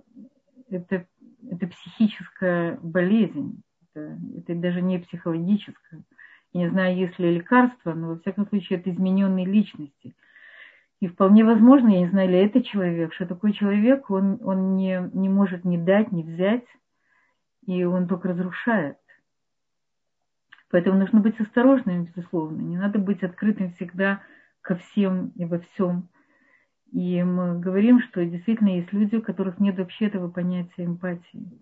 [0.69, 1.05] это,
[1.49, 3.61] это психическая болезнь,
[3.93, 6.03] это, это даже не психологическая.
[6.53, 10.15] Я не знаю, есть ли лекарства, но во всяком случае это измененные личности.
[10.99, 15.09] И вполне возможно, я не знаю, ли это человек, что такой человек, он, он не,
[15.13, 16.65] не может ни дать, ни взять,
[17.65, 18.97] и он только разрушает.
[20.69, 22.59] Поэтому нужно быть осторожным, безусловно.
[22.61, 24.21] Не надо быть открытым всегда
[24.61, 26.09] ко всем и во всем.
[26.91, 31.59] И мы говорим, что действительно есть люди, у которых нет вообще этого понятия эмпатии.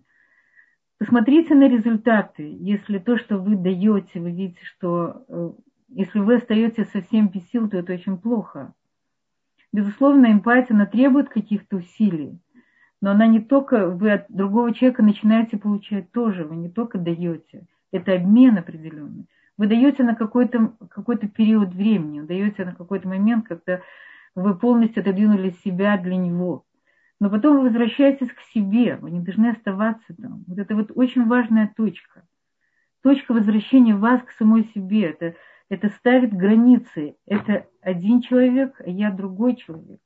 [0.98, 2.56] Посмотрите на результаты.
[2.58, 5.50] Если то, что вы даете, вы видите, что э,
[5.88, 8.72] если вы остаетесь совсем без сил, то это очень плохо.
[9.72, 12.38] Безусловно, эмпатия, она требует каких-то усилий.
[13.02, 17.66] Но она не только, вы от другого человека начинаете получать тоже, вы не только даете.
[17.92, 19.26] Это обмен определенный.
[19.58, 23.80] Вы даете на какой-то какой период времени, даете на какой-то момент, когда
[24.36, 26.64] вы полностью отодвинули себя для него.
[27.18, 30.44] Но потом вы возвращаетесь к себе, вы не должны оставаться там.
[30.46, 32.28] Вот это вот очень важная точка.
[33.02, 35.04] Точка возвращения вас к самой себе.
[35.04, 35.34] Это,
[35.70, 37.16] это ставит границы.
[37.26, 40.00] Это один человек, а я другой человек.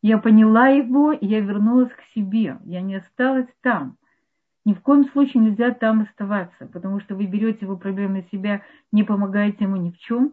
[0.00, 2.58] Я поняла его, и я вернулась к себе.
[2.64, 3.98] Я не осталась там.
[4.64, 8.62] Ни в коем случае нельзя там оставаться, потому что вы берете его проблемы на себя,
[8.92, 10.32] не помогаете ему ни в чем,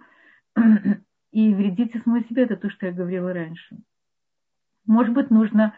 [1.36, 3.78] и вредите самой себе, это то, что я говорила раньше.
[4.86, 5.74] Может быть, нужно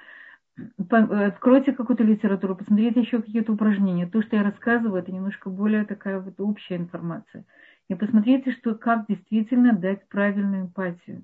[0.78, 4.06] откройте какую-то литературу, посмотрите еще какие-то упражнения.
[4.06, 7.44] То, что я рассказываю, это немножко более такая вот общая информация.
[7.90, 11.24] И посмотрите, что, как действительно дать правильную эмпатию.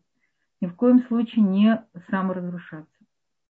[0.62, 2.88] Ни в коем случае не саморазрушаться.